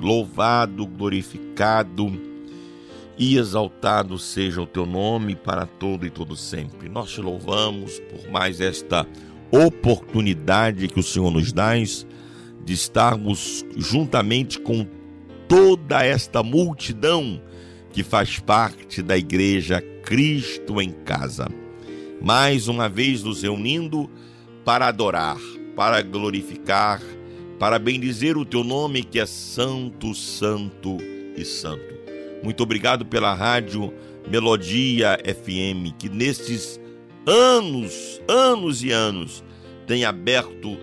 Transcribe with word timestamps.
louvado, 0.00 0.86
glorificado 0.86 2.12
e 3.18 3.36
exaltado 3.36 4.18
seja 4.18 4.62
o 4.62 4.66
teu 4.66 4.86
nome 4.86 5.34
para 5.34 5.66
todo 5.66 6.06
e 6.06 6.10
todo 6.10 6.36
sempre. 6.36 6.88
Nós 6.88 7.10
te 7.10 7.20
louvamos 7.20 7.98
por 8.00 8.30
mais 8.30 8.60
esta 8.60 9.06
oportunidade 9.50 10.88
que 10.88 11.00
o 11.00 11.02
Senhor 11.02 11.30
nos 11.30 11.52
dá 11.52 11.72
de 11.74 12.72
estarmos 12.72 13.64
juntamente 13.76 14.60
com 14.60 14.86
toda 15.48 16.04
esta 16.04 16.42
multidão 16.42 17.42
que 17.92 18.04
faz 18.04 18.38
parte 18.38 19.02
da 19.02 19.16
igreja 19.16 19.80
Cristo 20.04 20.80
em 20.80 20.92
casa. 20.92 21.48
Mais 22.20 22.68
uma 22.68 22.88
vez 22.88 23.22
nos 23.22 23.42
reunindo 23.42 24.08
para 24.64 24.86
adorar, 24.86 25.38
para 25.74 26.02
glorificar 26.02 27.00
para 27.58 27.78
bendizer 27.78 28.36
o 28.36 28.44
teu 28.44 28.62
nome 28.62 29.02
que 29.02 29.18
é 29.18 29.26
santo, 29.26 30.14
santo 30.14 30.96
e 31.36 31.44
santo. 31.44 31.98
Muito 32.42 32.62
obrigado 32.62 33.04
pela 33.04 33.34
rádio 33.34 33.92
Melodia 34.30 35.18
FM, 35.24 35.96
que 35.98 36.08
nestes 36.08 36.80
anos, 37.26 38.22
anos 38.28 38.82
e 38.84 38.90
anos, 38.90 39.42
tem 39.86 40.04
aberto 40.04 40.78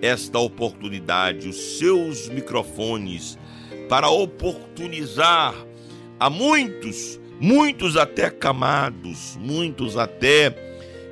esta 0.00 0.38
oportunidade, 0.38 1.48
os 1.48 1.78
seus 1.78 2.28
microfones, 2.28 3.38
para 3.88 4.08
oportunizar 4.08 5.54
a 6.18 6.30
muitos, 6.30 7.20
muitos 7.40 7.96
até 7.96 8.30
camados, 8.30 9.36
muitos 9.40 9.96
até 9.96 10.54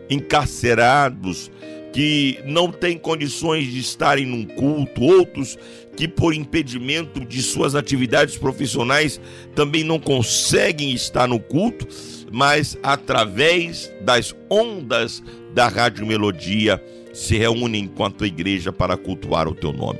encarcerados, 0.08 1.50
que 1.98 2.38
não 2.44 2.70
têm 2.70 2.96
condições 2.96 3.66
de 3.72 3.80
estarem 3.80 4.24
num 4.24 4.44
culto, 4.44 5.02
outros 5.02 5.58
que 5.96 6.06
por 6.06 6.32
impedimento 6.32 7.18
de 7.24 7.42
suas 7.42 7.74
atividades 7.74 8.38
profissionais 8.38 9.20
também 9.52 9.82
não 9.82 9.98
conseguem 9.98 10.92
estar 10.92 11.26
no 11.26 11.40
culto, 11.40 11.88
mas 12.30 12.78
através 12.84 13.92
das 14.02 14.32
ondas 14.48 15.20
da 15.52 15.66
Rádio 15.66 16.06
Melodia 16.06 16.80
se 17.12 17.36
reúnem 17.36 17.82
enquanto 17.82 18.24
igreja 18.24 18.70
para 18.72 18.96
cultuar 18.96 19.48
o 19.48 19.54
teu 19.56 19.72
nome. 19.72 19.98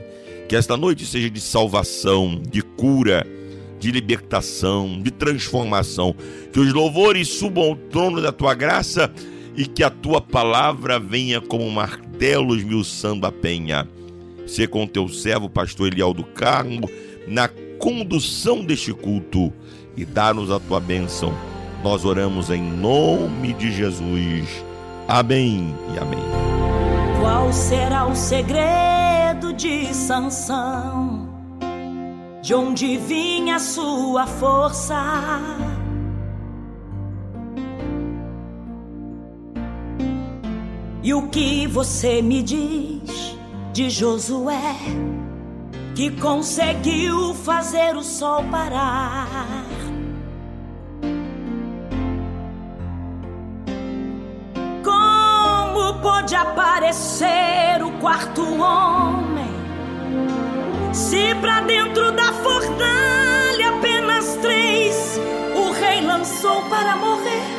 Que 0.49 0.55
esta 0.55 0.77
noite 0.77 1.05
seja 1.05 1.29
de 1.29 1.41
salvação, 1.41 2.41
de 2.49 2.63
cura, 2.63 3.27
de 3.81 3.91
libertação, 3.91 5.03
de 5.03 5.11
transformação. 5.11 6.15
Que 6.53 6.61
os 6.61 6.73
louvores 6.73 7.27
subam 7.27 7.65
ao 7.65 7.75
trono 7.75 8.23
da 8.23 8.31
tua 8.31 8.55
graça 8.55 9.13
e 9.59 9.67
que 9.67 9.83
a 9.83 9.91
tua 9.91 10.21
palavra 10.21 11.01
venha 11.01 11.41
como 11.41 11.69
martelo 11.69 12.55
esmiuçando 12.55 13.27
a 13.27 13.33
penha. 13.33 13.89
Ser 14.47 14.69
com 14.69 14.87
teu 14.87 15.09
servo, 15.09 15.51
pastor 15.51 15.89
Eliel 15.89 16.15
do 16.15 16.23
Carmo, 16.23 16.89
na 17.27 17.49
condução 17.77 18.65
deste 18.65 18.95
culto 18.95 19.53
e 19.97 20.05
dá-nos 20.05 20.53
a 20.53 20.61
tua 20.61 20.79
bênção. 20.79 21.35
Nós 21.83 22.05
oramos 22.05 22.51
em 22.51 22.63
nome 22.63 23.53
de 23.53 23.73
Jesus. 23.73 24.49
Amém 25.09 25.75
e 25.93 25.99
amém. 25.99 26.23
Qual 27.21 27.53
será 27.53 28.07
o 28.07 28.15
segredo 28.15 29.53
de 29.57 29.93
Sansão? 29.93 31.29
De 32.41 32.55
onde 32.55 32.97
vinha 32.97 33.59
sua 33.59 34.25
força? 34.25 34.95
E 41.09 41.15
o 41.15 41.27
que 41.29 41.67
você 41.67 42.21
me 42.21 42.43
diz 42.43 43.35
de 43.73 43.89
Josué, 43.89 44.75
que 45.95 46.11
conseguiu 46.11 47.33
fazer 47.33 47.97
o 47.97 48.03
sol 48.03 48.45
parar? 48.51 49.65
Como 54.85 55.95
pode 56.03 56.35
aparecer 56.35 57.83
o 57.83 57.91
quarto 58.03 58.43
homem, 58.61 59.49
se 60.93 61.35
pra 61.37 61.63
dentro 61.63 62.13
da 62.13 62.35
fornalha 62.35 63.79
apenas 63.79 64.37
três 64.43 65.19
o 65.57 65.73
rei 65.73 66.03
lançou 66.03 66.61
para 66.65 66.97
morrer? 66.97 67.58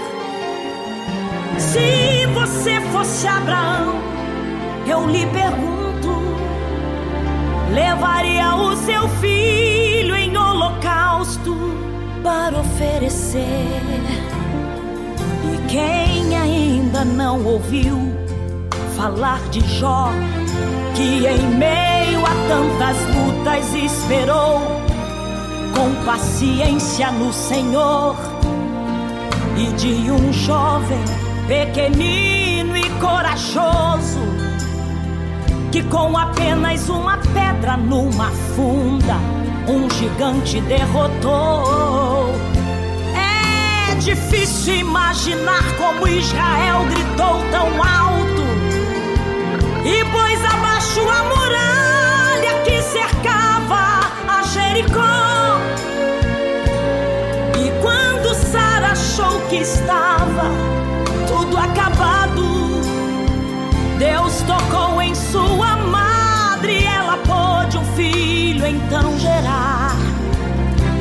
Se 1.59 2.25
você 2.33 2.79
fosse 2.91 3.27
Abraão, 3.27 3.95
eu 4.87 5.05
lhe 5.07 5.25
pergunto: 5.27 6.09
levaria 7.73 8.55
o 8.55 8.75
seu 8.77 9.07
filho 9.19 10.15
em 10.15 10.37
holocausto 10.37 11.55
para 12.23 12.57
oferecer? 12.59 13.81
E 15.43 15.67
quem 15.67 16.37
ainda 16.37 17.03
não 17.03 17.43
ouviu 17.45 17.97
falar 18.95 19.41
de 19.49 19.59
Jó, 19.59 20.11
que 20.95 21.27
em 21.27 21.57
meio 21.57 22.25
a 22.25 22.35
tantas 22.47 22.97
lutas 23.15 23.73
esperou 23.73 24.61
com 25.75 26.05
paciência 26.05 27.11
no 27.11 27.33
Senhor, 27.33 28.15
e 29.57 29.73
de 29.73 30.09
um 30.09 30.31
jovem 30.31 31.18
pequenino 31.49 32.77
e 32.77 32.87
corajoso, 33.01 34.19
que 35.71 35.81
com 35.81 36.15
apenas 36.15 36.87
uma 36.89 37.17
pedra 37.17 37.75
numa 37.75 38.29
funda, 38.55 39.15
um 39.67 39.89
gigante 39.89 40.61
derrotou. 40.61 42.35
É 43.15 43.95
difícil 43.95 44.75
imaginar 44.75 45.63
como 45.75 46.07
Israel 46.07 46.85
gritou 46.85 47.41
tão 47.49 47.83
alto 47.83 48.43
e 49.83 50.05
pôs 50.11 50.45
abaixo 50.45 51.01
a 51.09 51.23
muralha 51.23 52.63
que 52.63 52.79
cercava 52.83 54.01
a 54.27 54.43
Jericó. 54.43 55.57
E 57.57 57.81
quando 57.81 58.35
Sara 58.35 58.91
achou 58.91 59.41
que 59.49 59.55
estava 59.55 60.79
tudo 61.29 61.57
acabado. 61.57 62.43
Deus 63.99 64.41
tocou 64.41 64.99
em 65.01 65.13
sua 65.13 65.75
madre, 65.77 66.85
ela 66.85 67.17
pôde 67.17 67.77
um 67.77 67.85
filho 67.95 68.65
então 68.65 69.17
gerar. 69.19 69.95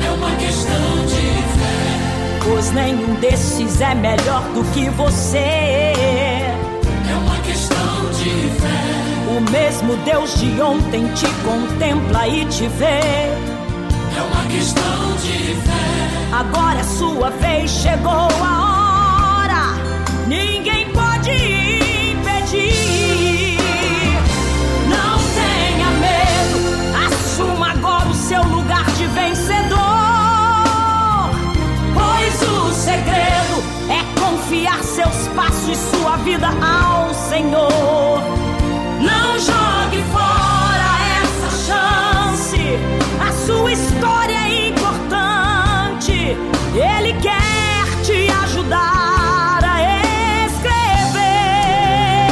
É 0.05 0.11
uma 0.11 0.35
questão 0.35 1.05
de 1.07 1.15
fé. 1.15 2.39
Pois 2.43 2.71
nenhum 2.71 3.15
desses 3.15 3.81
é 3.81 3.95
melhor 3.95 4.43
do 4.53 4.63
que 4.71 4.89
você. 4.91 5.37
É 5.37 7.15
uma 7.25 7.37
questão 7.37 8.11
de 8.11 8.49
fé. 8.61 9.35
O 9.35 9.51
mesmo 9.51 9.95
Deus 10.05 10.39
de 10.39 10.61
ontem 10.61 11.07
te 11.13 11.27
contempla 11.43 12.27
e 12.27 12.45
te 12.45 12.67
vê. 12.67 12.99
É 14.15 14.21
uma 14.21 14.45
questão 14.51 15.15
de 15.23 15.55
fé. 15.55 15.89
Agora 16.31 16.79
é 16.79 16.83
sua 16.83 17.31
vez, 17.31 17.71
chegou 17.71 18.28
seus 35.59 35.67
passos 35.67 35.69
e 35.69 35.75
sua 35.75 36.17
vida 36.17 36.47
ao 36.47 37.13
Senhor. 37.13 38.21
Não 39.01 39.39
jogue 39.39 40.03
fora 40.11 40.89
essa 41.23 41.49
chance. 41.67 42.57
A 43.19 43.31
sua 43.45 43.71
história 43.71 44.35
é 44.35 44.69
importante. 44.69 46.37
Ele 46.73 47.13
quer 47.21 47.85
te 48.03 48.29
ajudar 48.43 49.59
a 49.63 49.81
escrever. 50.45 52.31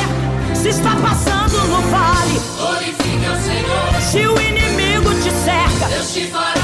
Se 0.55 0.69
está 0.69 0.95
passando 0.95 1.57
no 1.67 1.81
vale, 1.89 2.41
Glorifique 2.57 3.25
ao 3.25 3.35
Senhor. 3.37 4.01
se 4.01 4.27
o 4.27 4.41
inimigo 4.41 5.13
te 5.15 5.31
cerca, 5.31 5.87
Deus 5.89 6.13
te 6.13 6.27
fará 6.27 6.56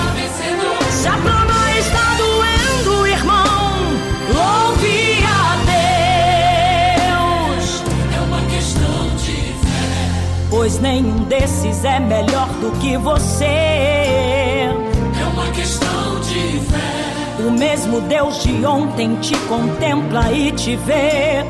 nenhum 10.84 11.24
desses 11.24 11.86
é 11.86 11.98
melhor 11.98 12.50
do 12.60 12.70
que 12.80 12.98
você. 12.98 13.46
É 13.46 15.26
uma 15.32 15.50
questão 15.52 16.20
de 16.20 16.60
fé. 16.60 17.48
O 17.48 17.52
mesmo 17.52 18.02
Deus 18.02 18.44
de 18.44 18.66
ontem 18.66 19.16
te 19.22 19.34
contempla 19.48 20.30
e 20.34 20.52
te 20.52 20.76
vê. 20.76 21.46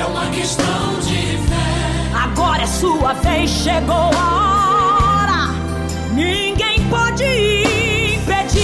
É 0.00 0.04
uma 0.08 0.26
questão 0.30 0.98
de 1.00 1.36
fé. 1.36 2.18
Agora 2.24 2.62
é 2.62 2.66
sua 2.66 3.12
vez, 3.12 3.50
chegou 3.50 4.10
a 4.16 5.18
hora. 5.18 5.52
Ninguém 6.14 6.82
pode 6.88 7.24
impedir. 8.14 8.62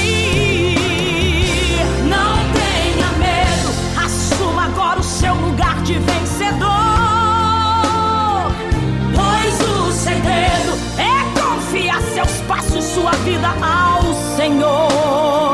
Não 2.09 2.35
tenha 2.57 3.09
medo, 3.19 3.69
assuma 4.03 4.65
agora 4.65 5.01
o 5.01 5.05
seu 5.05 5.35
lugar 5.35 5.83
de 5.83 5.99
vencedor. 5.99 6.42
Sua 12.93 13.13
vida 13.25 13.49
ao 13.63 14.15
Senhor. 14.37 15.52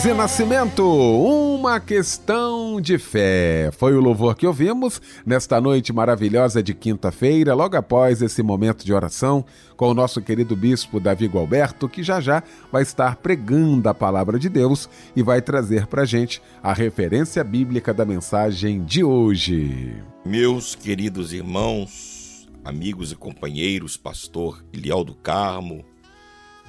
Rose 0.00 0.14
Nascimento, 0.14 0.82
uma 0.82 1.78
questão 1.78 2.80
de 2.80 2.96
fé. 2.96 3.70
Foi 3.72 3.94
o 3.94 4.00
louvor 4.00 4.34
que 4.34 4.46
ouvimos 4.46 4.98
nesta 5.26 5.60
noite 5.60 5.92
maravilhosa 5.92 6.62
de 6.62 6.72
quinta-feira, 6.72 7.52
logo 7.52 7.76
após 7.76 8.22
esse 8.22 8.42
momento 8.42 8.82
de 8.82 8.94
oração 8.94 9.44
com 9.76 9.90
o 9.90 9.94
nosso 9.94 10.22
querido 10.22 10.56
bispo 10.56 10.98
Davi 10.98 11.26
Gualberto, 11.26 11.86
que 11.86 12.02
já 12.02 12.18
já 12.18 12.42
vai 12.72 12.82
estar 12.82 13.16
pregando 13.16 13.90
a 13.90 13.92
palavra 13.92 14.38
de 14.38 14.48
Deus 14.48 14.88
e 15.14 15.22
vai 15.22 15.42
trazer 15.42 15.86
para 15.86 16.06
gente 16.06 16.40
a 16.62 16.72
referência 16.72 17.44
bíblica 17.44 17.92
da 17.92 18.06
mensagem 18.06 18.82
de 18.82 19.04
hoje. 19.04 20.02
Meus 20.24 20.74
queridos 20.74 21.30
irmãos, 21.34 22.48
amigos 22.64 23.12
e 23.12 23.16
companheiros, 23.16 23.98
pastor 23.98 24.64
Ilial 24.72 25.04
do 25.04 25.14
Carmo, 25.14 25.84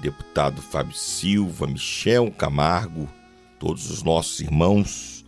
deputado 0.01 0.61
Fábio 0.61 0.97
Silva, 0.97 1.65
Michel 1.65 2.29
Camargo, 2.29 3.07
todos 3.61 3.91
os 3.91 4.01
nossos 4.01 4.39
irmãos 4.39 5.23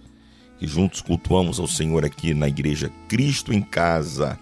que 0.58 0.66
juntos 0.66 1.02
cultuamos 1.02 1.60
ao 1.60 1.68
Senhor 1.68 2.04
aqui 2.04 2.34
na 2.34 2.48
Igreja 2.48 2.92
Cristo 3.08 3.54
em 3.54 3.62
Casa. 3.62 4.40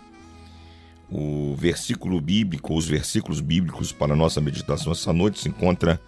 O 1.12 1.54
versículo 1.58 2.22
bíblico, 2.22 2.74
os 2.74 2.88
versículos 2.88 3.42
bíblicos 3.42 3.92
para 3.92 4.14
a 4.14 4.16
nossa 4.16 4.40
meditação 4.40 4.94
essa 4.94 5.12
noite 5.12 5.42
se 5.42 5.50
encontra 5.50 6.00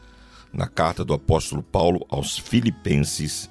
na 0.53 0.65
carta 0.65 1.03
do 1.03 1.13
apóstolo 1.13 1.61
Paulo 1.61 2.05
aos 2.07 2.37
Filipenses, 2.37 3.49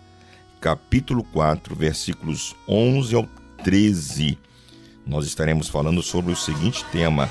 capítulo 0.63 1.25
4, 1.25 1.77
versículos 1.77 2.57
11 2.67 3.15
ao 3.15 3.29
13. 3.63 4.39
Nós 5.07 5.27
estaremos 5.27 5.69
falando 5.69 6.03
sobre 6.03 6.33
o 6.33 6.37
seguinte 6.37 6.83
tema: 6.87 7.29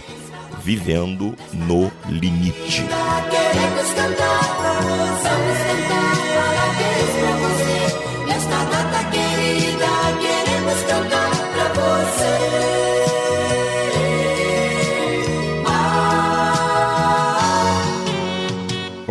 Vivendo 0.64 1.36
no 1.52 1.92
Limite. 2.12 2.84
Queremos 3.52 3.94
cantar, 3.96 5.71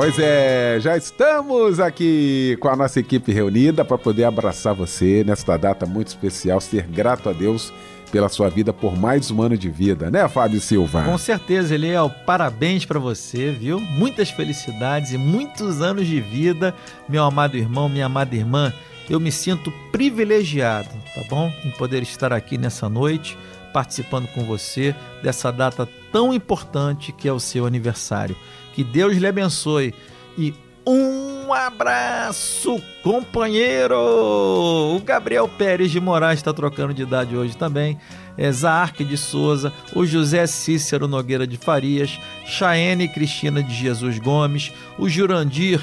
Pois 0.00 0.18
é, 0.18 0.78
já 0.80 0.96
estamos 0.96 1.78
aqui 1.78 2.56
com 2.58 2.68
a 2.68 2.74
nossa 2.74 2.98
equipe 2.98 3.30
reunida 3.32 3.84
para 3.84 3.98
poder 3.98 4.24
abraçar 4.24 4.74
você 4.74 5.22
nesta 5.22 5.58
data 5.58 5.84
muito 5.84 6.08
especial, 6.08 6.58
ser 6.58 6.86
grato 6.86 7.28
a 7.28 7.34
Deus 7.34 7.70
pela 8.10 8.30
sua 8.30 8.48
vida 8.48 8.72
por 8.72 8.98
mais 8.98 9.30
um 9.30 9.42
ano 9.42 9.58
de 9.58 9.68
vida, 9.68 10.10
né, 10.10 10.26
Fábio 10.26 10.58
Silva? 10.58 11.02
Com 11.02 11.18
certeza, 11.18 11.74
Eliel, 11.74 12.10
parabéns 12.24 12.86
para 12.86 12.98
você, 12.98 13.50
viu? 13.50 13.78
Muitas 13.78 14.30
felicidades 14.30 15.12
e 15.12 15.18
muitos 15.18 15.82
anos 15.82 16.06
de 16.06 16.18
vida, 16.18 16.74
meu 17.06 17.22
amado 17.22 17.58
irmão, 17.58 17.86
minha 17.86 18.06
amada 18.06 18.34
irmã. 18.34 18.72
Eu 19.06 19.20
me 19.20 19.30
sinto 19.30 19.70
privilegiado, 19.92 20.88
tá 21.14 21.24
bom? 21.28 21.52
Em 21.62 21.70
poder 21.72 22.02
estar 22.02 22.32
aqui 22.32 22.56
nessa 22.56 22.88
noite, 22.88 23.36
participando 23.70 24.28
com 24.28 24.46
você 24.46 24.94
dessa 25.22 25.52
data 25.52 25.86
tão 26.10 26.32
importante 26.32 27.12
que 27.12 27.28
é 27.28 27.32
o 27.34 27.38
seu 27.38 27.66
aniversário. 27.66 28.34
Que 28.80 28.84
Deus 28.84 29.14
lhe 29.14 29.26
abençoe 29.26 29.92
e 30.38 30.54
um 30.86 31.52
abraço, 31.52 32.82
companheiro! 33.02 33.94
O 33.94 35.02
Gabriel 35.04 35.46
Pérez 35.46 35.90
de 35.90 36.00
Moraes 36.00 36.38
está 36.38 36.50
trocando 36.50 36.94
de 36.94 37.02
idade 37.02 37.36
hoje 37.36 37.54
também. 37.54 37.98
É 38.38 38.50
de 39.04 39.16
Souza, 39.18 39.70
o 39.94 40.06
José 40.06 40.46
Cícero 40.46 41.06
Nogueira 41.06 41.46
de 41.46 41.58
Farias, 41.58 42.18
Chaene 42.46 43.06
Cristina 43.06 43.62
de 43.62 43.74
Jesus 43.74 44.18
Gomes, 44.18 44.72
o 44.98 45.10
Jurandir 45.10 45.82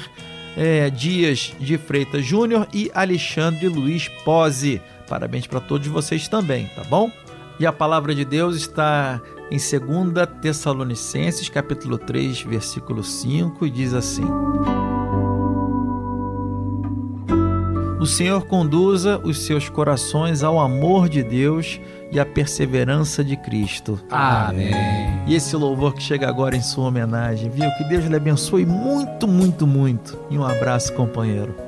é, 0.56 0.90
Dias 0.90 1.52
de 1.60 1.78
Freitas 1.78 2.24
Júnior 2.24 2.66
e 2.74 2.90
Alexandre 2.92 3.68
Luiz 3.68 4.08
Pose. 4.24 4.82
Parabéns 5.08 5.46
para 5.46 5.60
todos 5.60 5.86
vocês 5.86 6.26
também, 6.26 6.66
tá 6.74 6.82
bom? 6.82 7.12
E 7.60 7.66
a 7.66 7.72
palavra 7.72 8.12
de 8.12 8.24
Deus 8.24 8.56
está 8.56 9.22
em 9.50 9.56
2 9.56 10.28
Tessalonicenses 10.42 11.48
capítulo 11.48 11.96
3, 11.96 12.42
versículo 12.42 13.02
5, 13.02 13.68
diz 13.70 13.94
assim: 13.94 14.26
O 17.98 18.06
Senhor 18.06 18.46
conduza 18.46 19.18
os 19.24 19.44
seus 19.44 19.68
corações 19.68 20.42
ao 20.42 20.60
amor 20.60 21.08
de 21.08 21.22
Deus 21.22 21.80
e 22.12 22.20
à 22.20 22.24
perseverança 22.24 23.24
de 23.24 23.36
Cristo. 23.36 23.98
Amém. 24.10 24.70
E 25.26 25.34
esse 25.34 25.56
louvor 25.56 25.94
que 25.94 26.02
chega 26.02 26.28
agora 26.28 26.56
em 26.56 26.62
sua 26.62 26.86
homenagem, 26.86 27.50
viu? 27.50 27.68
Que 27.76 27.84
Deus 27.84 28.04
lhe 28.04 28.16
abençoe 28.16 28.64
muito, 28.64 29.26
muito, 29.26 29.66
muito. 29.66 30.18
E 30.30 30.38
um 30.38 30.44
abraço, 30.44 30.92
companheiro. 30.92 31.67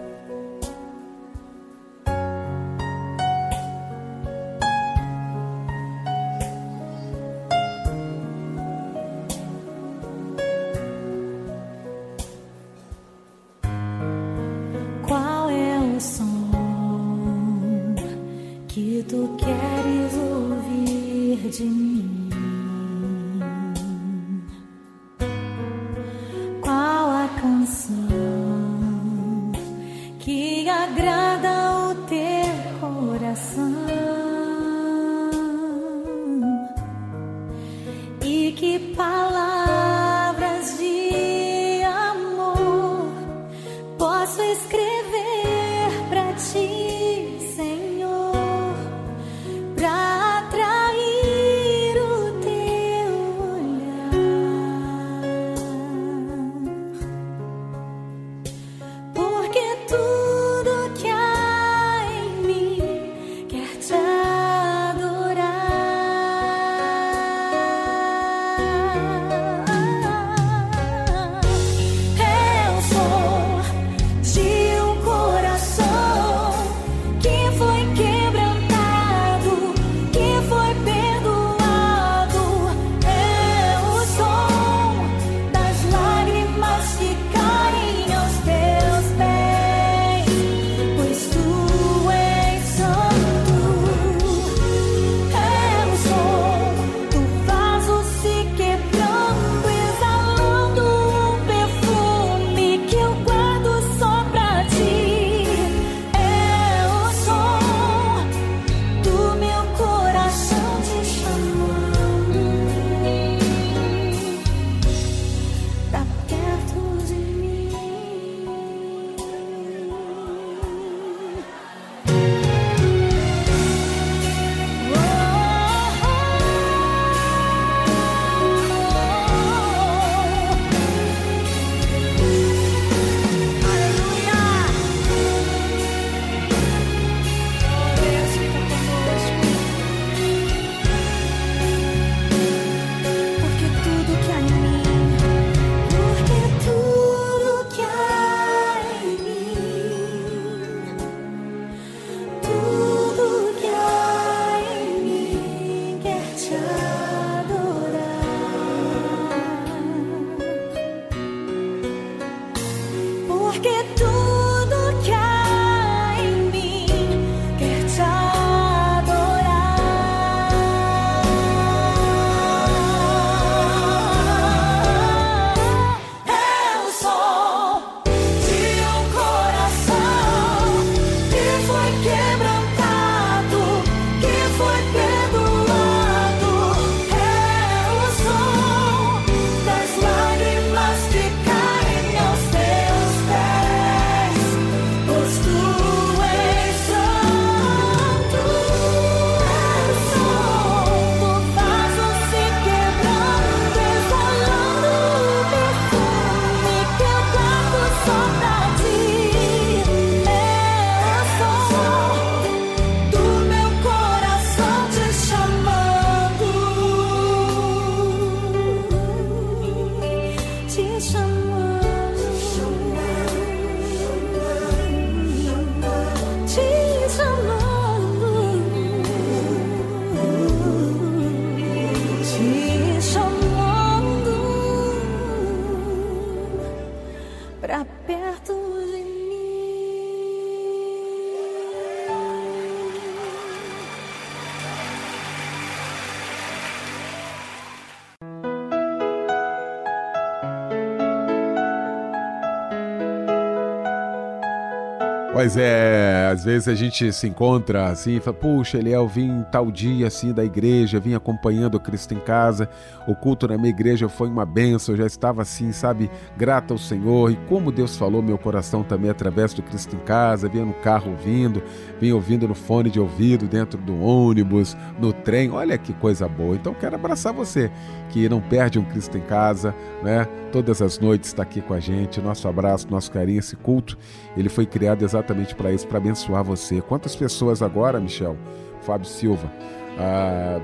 Pois 255.41 255.57
é, 255.57 255.90
às 256.31 256.45
vezes 256.45 256.69
a 256.69 256.75
gente 256.75 257.13
se 257.13 257.27
encontra 257.27 257.87
assim 257.87 258.17
e 258.17 258.21
fala, 258.21 258.37
puxa, 258.37 258.79
Eliel, 258.79 259.07
vim 259.09 259.45
tal 259.51 259.71
dia 259.71 260.07
assim 260.07 260.33
da 260.33 260.45
igreja, 260.45 261.01
vim 261.01 261.15
acompanhando 261.15 261.75
o 261.75 261.81
Cristo 261.81 262.15
em 262.15 262.21
casa, 262.21 262.69
o 263.07 263.15
culto 263.15 263.49
na 263.49 263.57
minha 263.57 263.71
igreja 263.71 264.09
foi 264.09 264.29
uma 264.29 264.47
benção, 264.47 264.95
eu 264.95 264.99
já 264.99 265.07
estava 265.07 265.43
assim, 265.43 265.73
sabe, 265.73 266.11
grata 266.37 266.75
ao 266.75 266.79
Senhor, 266.79 267.31
e 267.31 267.37
como 267.49 267.73
Deus 267.73 267.97
falou 267.97 268.23
meu 268.23 268.39
coração 268.39 268.83
também 268.83 269.11
através 269.11 269.53
do 269.55 269.63
Cristo 269.63 269.97
em 269.97 270.01
casa, 270.01 270.49
vinha 270.49 270.65
no 270.65 270.75
carro 270.75 271.11
ouvindo, 271.11 271.63
vinha 272.01 272.15
ouvindo 272.15 272.47
no 272.47 272.55
fone 272.55 272.91
de 272.91 273.01
ouvido, 273.01 273.47
dentro 273.47 273.81
do 273.81 274.01
ônibus, 274.01 274.77
no 274.99 275.13
trem, 275.13 275.51
olha 275.51 275.77
que 275.79 275.93
coisa 275.93 276.29
boa. 276.29 276.55
Então 276.55 276.75
quero 276.75 276.95
abraçar 276.95 277.33
você, 277.33 277.71
que 278.11 278.29
não 278.29 278.41
perde 278.41 278.79
um 278.79 278.85
Cristo 278.85 279.17
em 279.17 279.23
casa, 279.23 279.75
né? 280.03 280.27
Todas 280.53 280.83
as 280.83 280.99
noites 280.99 281.31
está 281.31 281.45
aqui 281.45 281.61
com 281.61 281.73
a 281.73 281.79
gente, 281.79 282.21
nosso 282.21 282.49
abraço, 282.49 282.89
nosso 282.91 283.11
carinho, 283.11 283.39
esse 283.39 283.55
culto, 283.55 283.97
ele 284.37 284.49
foi 284.49 284.67
criado 284.67 285.05
exatamente 285.05 285.31
exatamente 285.31 285.55
para 285.55 285.73
isso, 285.73 285.87
para 285.87 285.99
abençoar 285.99 286.20
você. 286.25 286.81
Quantas 286.81 287.15
pessoas 287.15 287.63
agora, 287.63 288.01
Michel, 288.01 288.37
Fábio 288.83 289.07
Silva, 289.07 289.51
ah, 289.99 290.61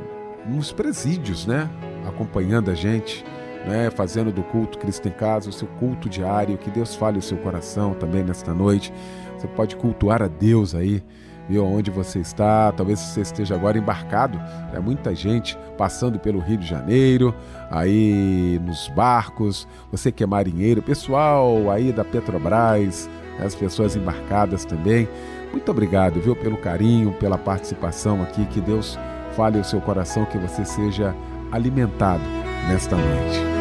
nos 0.47 0.73
presídios, 0.73 1.47
né? 1.47 1.69
Acompanhando 2.07 2.71
a 2.71 2.75
gente, 2.75 3.25
né? 3.67 3.91
Fazendo 3.91 4.33
do 4.33 4.43
culto 4.43 4.79
Cristo 4.79 5.09
em 5.09 5.13
Casa 5.13 5.51
o 5.51 5.53
seu 5.53 5.69
culto 5.79 6.09
diário. 6.09 6.57
Que 6.59 6.71
Deus 6.71 6.95
fale 6.95 7.19
o 7.19 7.23
seu 7.23 7.39
coração 7.39 7.95
também 7.95 8.23
nesta 8.23 8.55
noite. 8.55 8.93
Você 9.37 9.47
pode 9.49 9.77
cultuar 9.77 10.23
a 10.23 10.29
Deus 10.29 10.75
aí 10.75 11.03
viu 11.49 11.65
onde 11.65 11.91
você 11.91 12.19
está, 12.19 12.73
talvez 12.73 12.99
você 12.99 13.21
esteja 13.21 13.55
agora 13.55 13.79
embarcado, 13.79 14.41
é 14.75 14.81
muita 14.81 15.15
gente 15.15 15.57
passando 15.79 16.19
pelo 16.19 16.41
Rio 16.41 16.57
de 16.57 16.67
Janeiro, 16.67 17.35
aí 17.71 18.61
nos 18.65 18.89
barcos, 18.89 19.67
você 19.91 20.11
que 20.11 20.25
é 20.25 20.27
marinheiro, 20.27 20.83
pessoal 20.83 21.71
aí 21.71 21.93
da 21.93 22.05
Petrobras, 22.05 23.09
as 23.39 23.55
pessoas 23.55 23.95
embarcadas 23.95 24.65
também. 24.65 25.09
Muito 25.53 25.71
obrigado, 25.71 26.21
viu, 26.21 26.37
pelo 26.37 26.57
carinho, 26.57 27.13
pela 27.13 27.39
participação 27.39 28.23
aqui. 28.23 28.45
Que 28.47 28.61
Deus 28.61 28.99
fale 29.35 29.59
o 29.59 29.65
seu 29.65 29.81
coração, 29.81 30.25
que 30.25 30.39
você 30.39 30.65
seja 30.65 31.15
alimentado 31.51 32.25
nesta 32.69 32.97
noite. 32.97 33.57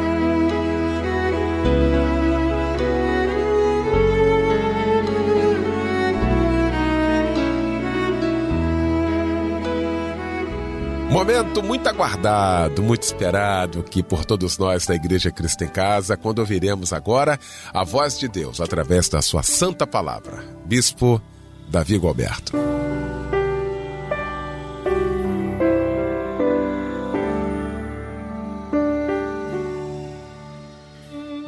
Momento 11.16 11.64
muito 11.64 11.88
aguardado, 11.88 12.84
muito 12.84 13.04
esperado 13.04 13.80
aqui 13.80 14.04
por 14.04 14.26
todos 14.26 14.58
nós 14.58 14.86
da 14.86 14.94
Igreja 14.94 15.32
Cristo 15.32 15.64
em 15.64 15.70
Casa, 15.70 16.18
quando 16.18 16.40
ouviremos 16.40 16.92
agora 16.92 17.40
a 17.74 17.86
voz 17.86 18.20
de 18.20 18.28
Deus 18.28 18.60
através 18.60 19.08
da 19.08 19.22
sua 19.22 19.42
santa 19.42 19.88
palavra. 19.88 20.44
Bispo 20.66 21.22
Davi 21.70 21.98
Gualberto. 21.98 22.54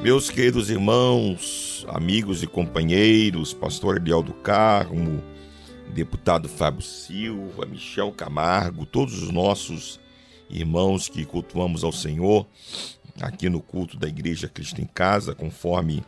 Meus 0.01 0.29
queridos 0.29 0.69
irmãos, 0.69 1.85
amigos 1.89 2.41
e 2.41 2.47
companheiros, 2.47 3.53
pastor 3.53 3.97
Eliel 3.97 4.23
do 4.23 4.33
Carmo, 4.33 5.21
deputado 5.93 6.47
Fábio 6.47 6.81
Silva, 6.81 7.65
Michel 7.65 8.11
Camargo, 8.11 8.85
todos 8.85 9.21
os 9.21 9.31
nossos 9.31 9.99
irmãos 10.49 11.09
que 11.09 11.25
cultuamos 11.25 11.83
ao 11.83 11.91
Senhor 11.91 12.47
aqui 13.19 13.49
no 13.49 13.61
culto 13.61 13.97
da 13.97 14.07
Igreja 14.07 14.47
Cristo 14.47 14.81
em 14.81 14.85
Casa, 14.85 15.33
conforme 15.33 16.03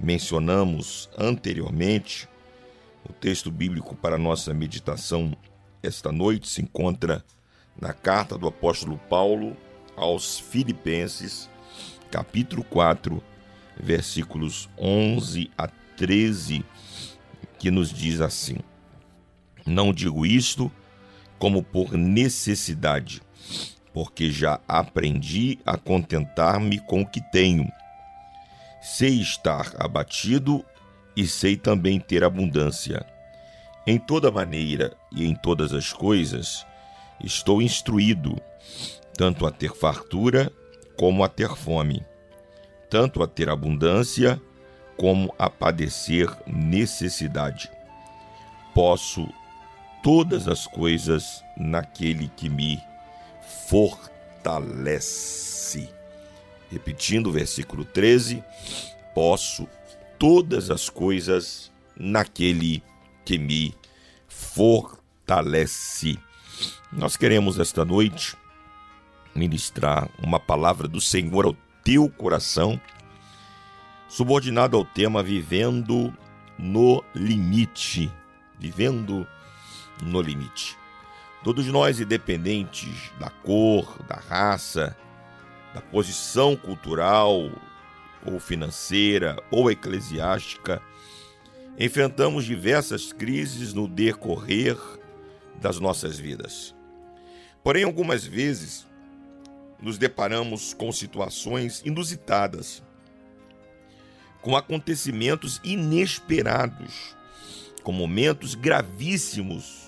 mencionamos 0.00 1.08
anteriormente. 1.16 2.28
O 3.08 3.12
texto 3.12 3.50
bíblico 3.50 3.94
para 3.94 4.18
nossa 4.18 4.54
meditação 4.54 5.36
esta 5.82 6.10
noite 6.10 6.48
se 6.48 6.62
encontra 6.62 7.24
na 7.78 7.92
carta 7.92 8.38
do 8.38 8.46
apóstolo 8.46 8.98
Paulo 9.08 9.56
aos 9.96 10.38
Filipenses, 10.38 11.50
capítulo 12.10 12.64
4, 12.64 13.22
versículos 13.78 14.68
11 14.78 15.50
a 15.58 15.68
13, 15.68 16.64
que 17.58 17.70
nos 17.70 17.92
diz 17.92 18.20
assim: 18.20 18.56
não 19.66 19.92
digo 19.92 20.26
isto 20.26 20.70
como 21.38 21.62
por 21.62 21.92
necessidade, 21.92 23.22
porque 23.92 24.30
já 24.30 24.60
aprendi 24.68 25.58
a 25.64 25.76
contentar-me 25.76 26.78
com 26.80 27.02
o 27.02 27.06
que 27.06 27.20
tenho. 27.30 27.70
Sei 28.82 29.20
estar 29.20 29.72
abatido 29.78 30.64
e 31.16 31.26
sei 31.26 31.56
também 31.56 32.00
ter 32.00 32.24
abundância. 32.24 33.04
Em 33.86 33.98
toda 33.98 34.30
maneira 34.30 34.96
e 35.12 35.26
em 35.26 35.34
todas 35.34 35.72
as 35.72 35.92
coisas 35.92 36.66
estou 37.22 37.60
instruído, 37.60 38.40
tanto 39.16 39.46
a 39.46 39.50
ter 39.50 39.74
fartura 39.74 40.50
como 40.96 41.22
a 41.22 41.28
ter 41.28 41.54
fome, 41.54 42.02
tanto 42.88 43.22
a 43.22 43.26
ter 43.26 43.50
abundância 43.50 44.40
como 44.96 45.34
a 45.38 45.50
padecer 45.50 46.28
necessidade. 46.46 47.70
Posso 48.74 49.28
todas 50.02 50.48
as 50.48 50.66
coisas 50.66 51.44
naquele 51.56 52.28
que 52.28 52.48
me 52.48 52.82
fortalece. 53.68 55.90
Repetindo 56.70 57.28
o 57.28 57.32
versículo 57.32 57.84
13: 57.84 58.42
Posso 59.14 59.68
todas 60.24 60.70
as 60.70 60.88
coisas 60.88 61.70
naquele 61.94 62.82
que 63.26 63.36
me 63.36 63.74
fortalece. 64.26 66.18
Nós 66.90 67.14
queremos 67.14 67.60
esta 67.60 67.84
noite 67.84 68.34
ministrar 69.34 70.08
uma 70.18 70.40
palavra 70.40 70.88
do 70.88 70.98
Senhor 70.98 71.44
ao 71.44 71.54
teu 71.84 72.08
coração, 72.08 72.80
subordinado 74.08 74.78
ao 74.78 74.84
tema 74.86 75.22
Vivendo 75.22 76.10
no 76.58 77.04
Limite. 77.14 78.10
Vivendo 78.58 79.26
no 80.02 80.22
limite. 80.22 80.74
Todos 81.42 81.66
nós, 81.66 82.00
independentes 82.00 83.12
da 83.20 83.28
cor, 83.28 84.02
da 84.08 84.16
raça, 84.26 84.96
da 85.74 85.82
posição 85.82 86.56
cultural 86.56 87.50
ou 88.24 88.38
financeira 88.40 89.42
ou 89.50 89.70
eclesiástica, 89.70 90.82
enfrentamos 91.78 92.44
diversas 92.44 93.12
crises 93.12 93.72
no 93.72 93.88
decorrer 93.88 94.78
das 95.60 95.78
nossas 95.78 96.18
vidas. 96.18 96.74
Porém, 97.62 97.84
algumas 97.84 98.24
vezes 98.24 98.86
nos 99.80 99.98
deparamos 99.98 100.72
com 100.72 100.90
situações 100.92 101.82
inusitadas, 101.84 102.82
com 104.40 104.56
acontecimentos 104.56 105.60
inesperados, 105.64 107.16
com 107.82 107.92
momentos 107.92 108.54
gravíssimos 108.54 109.84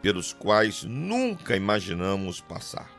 pelos 0.00 0.32
quais 0.32 0.82
nunca 0.82 1.56
imaginamos 1.56 2.40
passar. 2.40 2.90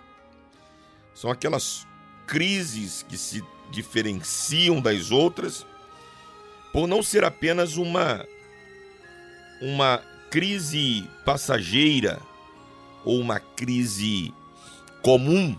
São 1.13 1.30
aquelas 1.30 1.86
crises 2.26 3.04
que 3.04 3.17
se 3.17 3.43
diferenciam 3.71 4.80
das 4.80 5.12
outras 5.12 5.65
por 6.71 6.88
não 6.88 7.04
ser 7.04 7.23
apenas 7.23 7.78
uma 7.78 8.26
uma 9.62 10.04
crise 10.30 11.08
passageira 11.23 12.19
ou 13.06 13.19
uma 13.19 13.39
crise 13.39 14.34
comum, 15.02 15.58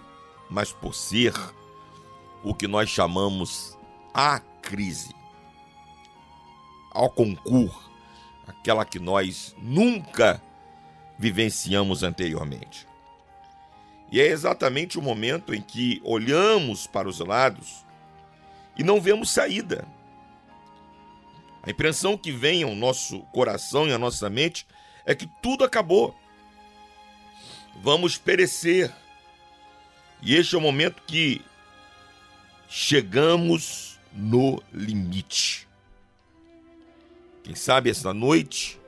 mas 0.51 0.73
por 0.73 0.95
ser 0.95 1.33
o 2.43 2.55
que 2.55 2.67
nós 2.67 2.91
chamamos 2.91 3.79
a 4.13 4.41
crise, 4.61 5.15
ao 6.91 7.11
concurso, 7.11 7.91
aquela 8.47 8.85
que 8.85 8.99
nós 8.99 9.55
nunca 9.59 10.43
vivenciamos 11.19 12.03
anteriormente. 12.03 12.87
E 14.11 14.21
é 14.21 14.27
exatamente 14.27 14.99
o 14.99 15.03
momento 15.03 15.55
em 15.55 15.61
que 15.61 16.01
olhamos 16.05 16.87
para 16.87 17.09
os 17.09 17.19
lados 17.19 17.85
e 18.77 18.83
não 18.83 19.01
vemos 19.01 19.31
saída. 19.31 19.87
A 21.63 21.71
impressão 21.71 22.17
que 22.17 22.31
vem 22.31 22.63
ao 22.63 22.75
nosso 22.75 23.21
coração 23.33 23.89
e 23.89 23.93
à 23.93 23.99
nossa 23.99 24.29
mente 24.29 24.67
é 25.07 25.15
que 25.15 25.27
tudo 25.41 25.65
acabou. 25.65 26.15
Vamos 27.83 28.19
perecer. 28.19 28.93
E 30.23 30.35
este 30.35 30.55
é 30.55 30.59
o 30.59 30.61
momento 30.61 31.03
que 31.07 31.41
chegamos 32.69 33.99
no 34.13 34.63
limite. 34.73 35.67
Quem 37.43 37.55
sabe 37.55 37.91
esta 37.91 38.15
noite 38.15 38.79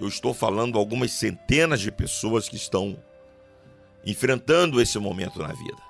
eu 0.00 0.08
estou 0.08 0.32
falando 0.32 0.78
algumas 0.78 1.12
centenas 1.12 1.80
de 1.80 1.92
pessoas 1.92 2.48
que 2.48 2.56
estão 2.56 2.96
enfrentando 4.04 4.80
esse 4.80 4.98
momento 4.98 5.38
na 5.38 5.48
vida. 5.48 5.82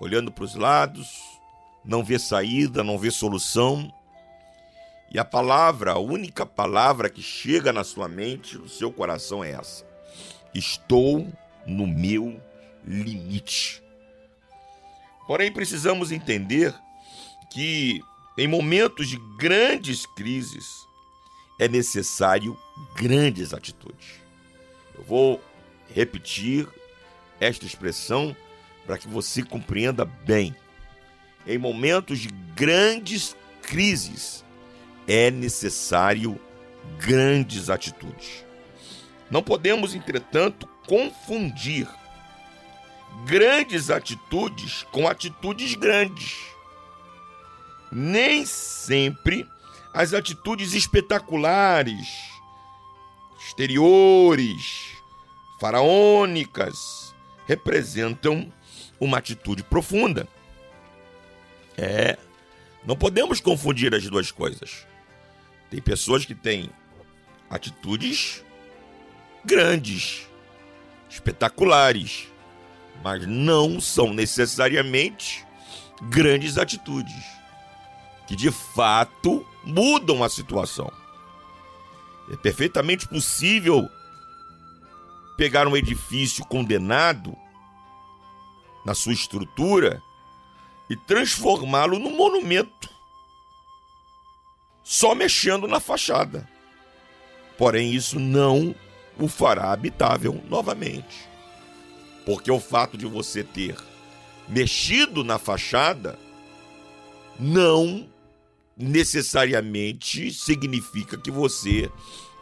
Olhando 0.00 0.32
para 0.32 0.42
os 0.42 0.56
lados, 0.56 1.08
não 1.84 2.04
vê 2.04 2.18
saída, 2.18 2.84
não 2.84 2.98
vê 2.98 3.10
solução. 3.10 3.92
E 5.10 5.18
a 5.18 5.24
palavra, 5.24 5.92
a 5.92 5.98
única 5.98 6.46
palavra 6.46 7.10
que 7.10 7.22
chega 7.22 7.72
na 7.72 7.84
sua 7.84 8.08
mente, 8.08 8.56
no 8.56 8.68
seu 8.68 8.92
coração 8.92 9.44
é 9.44 9.52
essa: 9.52 9.84
Estou 10.54 11.26
no 11.66 11.86
meu 11.86 12.40
limite. 12.84 13.82
Porém, 15.26 15.52
precisamos 15.52 16.10
entender 16.10 16.74
que 17.50 18.00
em 18.36 18.48
momentos 18.48 19.08
de 19.08 19.18
grandes 19.38 20.06
crises 20.06 20.86
é 21.58 21.68
necessário 21.68 22.58
grandes 22.96 23.52
atitudes. 23.52 24.20
Eu 24.94 25.04
vou 25.04 25.40
repetir 25.94 26.66
esta 27.38 27.66
expressão 27.66 28.34
para 28.86 28.98
que 28.98 29.06
você 29.06 29.42
compreenda 29.42 30.04
bem. 30.04 30.54
Em 31.46 31.58
momentos 31.58 32.18
de 32.18 32.28
grandes 32.54 33.36
crises 33.62 34.44
é 35.06 35.30
necessário 35.30 36.40
grandes 36.98 37.68
atitudes. 37.70 38.44
Não 39.30 39.42
podemos, 39.42 39.94
entretanto, 39.94 40.68
confundir 40.86 41.88
grandes 43.26 43.90
atitudes 43.90 44.84
com 44.92 45.08
atitudes 45.08 45.74
grandes. 45.74 46.38
Nem 47.90 48.44
sempre 48.46 49.46
as 49.92 50.14
atitudes 50.14 50.72
espetaculares, 50.74 52.08
exteriores, 53.38 54.96
faraônicas, 55.60 57.14
representam 57.46 58.52
uma 58.98 59.18
atitude 59.18 59.62
profunda. 59.62 60.26
É, 61.76 62.18
não 62.84 62.96
podemos 62.96 63.40
confundir 63.40 63.94
as 63.94 64.04
duas 64.04 64.30
coisas. 64.30 64.86
Tem 65.70 65.80
pessoas 65.80 66.24
que 66.24 66.34
têm 66.34 66.70
atitudes 67.48 68.44
grandes, 69.44 70.28
espetaculares, 71.08 72.28
mas 73.02 73.26
não 73.26 73.80
são 73.80 74.12
necessariamente 74.12 75.44
grandes 76.02 76.58
atitudes 76.58 77.42
que 78.26 78.36
de 78.36 78.50
fato 78.50 79.46
mudam 79.64 80.22
a 80.22 80.28
situação. 80.28 80.90
É 82.30 82.36
perfeitamente 82.36 83.06
possível 83.06 83.88
pegar 85.36 85.66
um 85.66 85.76
edifício 85.76 86.44
condenado 86.46 87.36
na 88.86 88.94
sua 88.94 89.12
estrutura 89.12 90.02
e 90.92 90.96
transformá-lo 90.96 91.98
num 91.98 92.14
monumento, 92.14 92.90
só 94.84 95.14
mexendo 95.14 95.66
na 95.66 95.80
fachada. 95.80 96.46
Porém, 97.56 97.94
isso 97.94 98.20
não 98.20 98.74
o 99.18 99.26
fará 99.26 99.72
habitável 99.72 100.38
novamente. 100.50 101.26
Porque 102.26 102.52
o 102.52 102.60
fato 102.60 102.98
de 102.98 103.06
você 103.06 103.42
ter 103.42 103.74
mexido 104.46 105.24
na 105.24 105.38
fachada 105.38 106.18
não 107.40 108.06
necessariamente 108.76 110.30
significa 110.30 111.16
que 111.16 111.30
você 111.30 111.90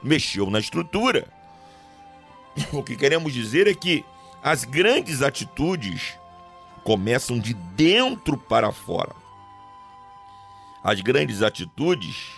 mexeu 0.03 0.51
na 0.51 0.59
estrutura. 0.59 1.33
O 2.73 2.83
que 2.83 2.97
queremos 2.97 3.33
dizer 3.33 3.69
é 3.69 3.75
que 3.75 4.05
as 4.43 4.65
grandes 4.65 5.23
atitudes 5.23 6.19
começam 6.85 7.39
de 7.39 7.55
dentro 7.55 8.37
para 8.37 8.73
fora. 8.73 9.15
As 10.83 11.01
grandes 11.01 11.43
atitudes 11.43 12.33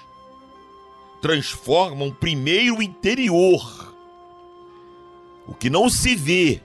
transformam 1.20 2.10
primeiro 2.10 2.78
o 2.78 2.82
interior, 2.82 3.94
o 5.46 5.54
que 5.54 5.70
não 5.70 5.88
se 5.88 6.16
vê, 6.16 6.60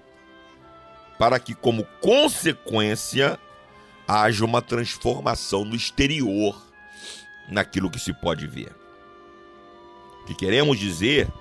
para 1.20 1.40
que, 1.40 1.54
como 1.54 1.86
consequência, 2.02 3.40
haja 4.08 4.44
uma 4.44 4.62
transformação 4.62 5.64
no 5.64 5.76
exterior, 5.76 6.60
naquilo 7.50 7.90
que 7.90 8.00
se 8.00 8.14
pode 8.14 8.48
ver. 8.48 8.76
O 10.22 10.26
que 10.26 10.36
queremos 10.36 10.80
dizer 10.80 11.32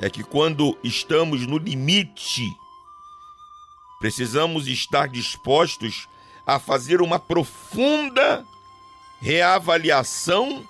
é 0.00 0.08
que 0.08 0.22
quando 0.22 0.78
estamos 0.82 1.46
no 1.46 1.58
limite, 1.58 2.46
precisamos 4.00 4.66
estar 4.66 5.06
dispostos 5.08 6.08
a 6.46 6.58
fazer 6.58 7.02
uma 7.02 7.18
profunda 7.18 8.44
reavaliação 9.20 10.66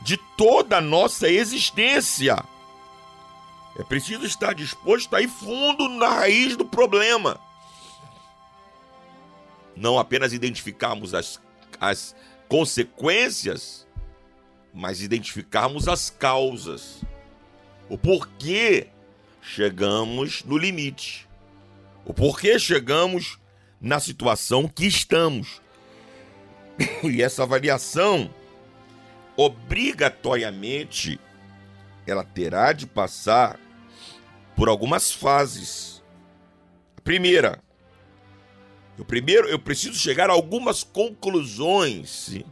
de 0.00 0.16
toda 0.16 0.78
a 0.78 0.80
nossa 0.80 1.28
existência. 1.28 2.42
É 3.78 3.84
preciso 3.84 4.24
estar 4.24 4.54
disposto 4.54 5.14
a 5.14 5.20
ir 5.20 5.28
fundo 5.28 5.88
na 5.90 6.08
raiz 6.08 6.56
do 6.56 6.64
problema. 6.64 7.38
Não 9.76 9.98
apenas 9.98 10.32
identificarmos 10.32 11.14
as, 11.14 11.40
as 11.78 12.16
consequências, 12.48 13.86
mas 14.72 15.02
identificarmos 15.02 15.86
as 15.86 16.08
causas. 16.08 17.02
O 17.90 17.98
porquê 17.98 18.88
chegamos 19.42 20.44
no 20.44 20.56
limite. 20.56 21.29
O 22.04 22.12
porquê 22.12 22.58
chegamos 22.58 23.38
na 23.80 24.00
situação 24.00 24.68
que 24.68 24.86
estamos. 24.86 25.60
E 27.02 27.22
essa 27.22 27.42
avaliação, 27.42 28.32
obrigatoriamente, 29.36 31.20
ela 32.06 32.24
terá 32.24 32.72
de 32.72 32.86
passar 32.86 33.58
por 34.56 34.68
algumas 34.68 35.12
fases. 35.12 36.02
A 36.96 37.00
primeira, 37.00 37.62
eu 38.98 39.04
primeiro 39.04 39.48
eu 39.48 39.58
preciso 39.58 39.98
chegar 39.98 40.28
a 40.28 40.32
algumas 40.32 40.82
conclusões 40.82 42.42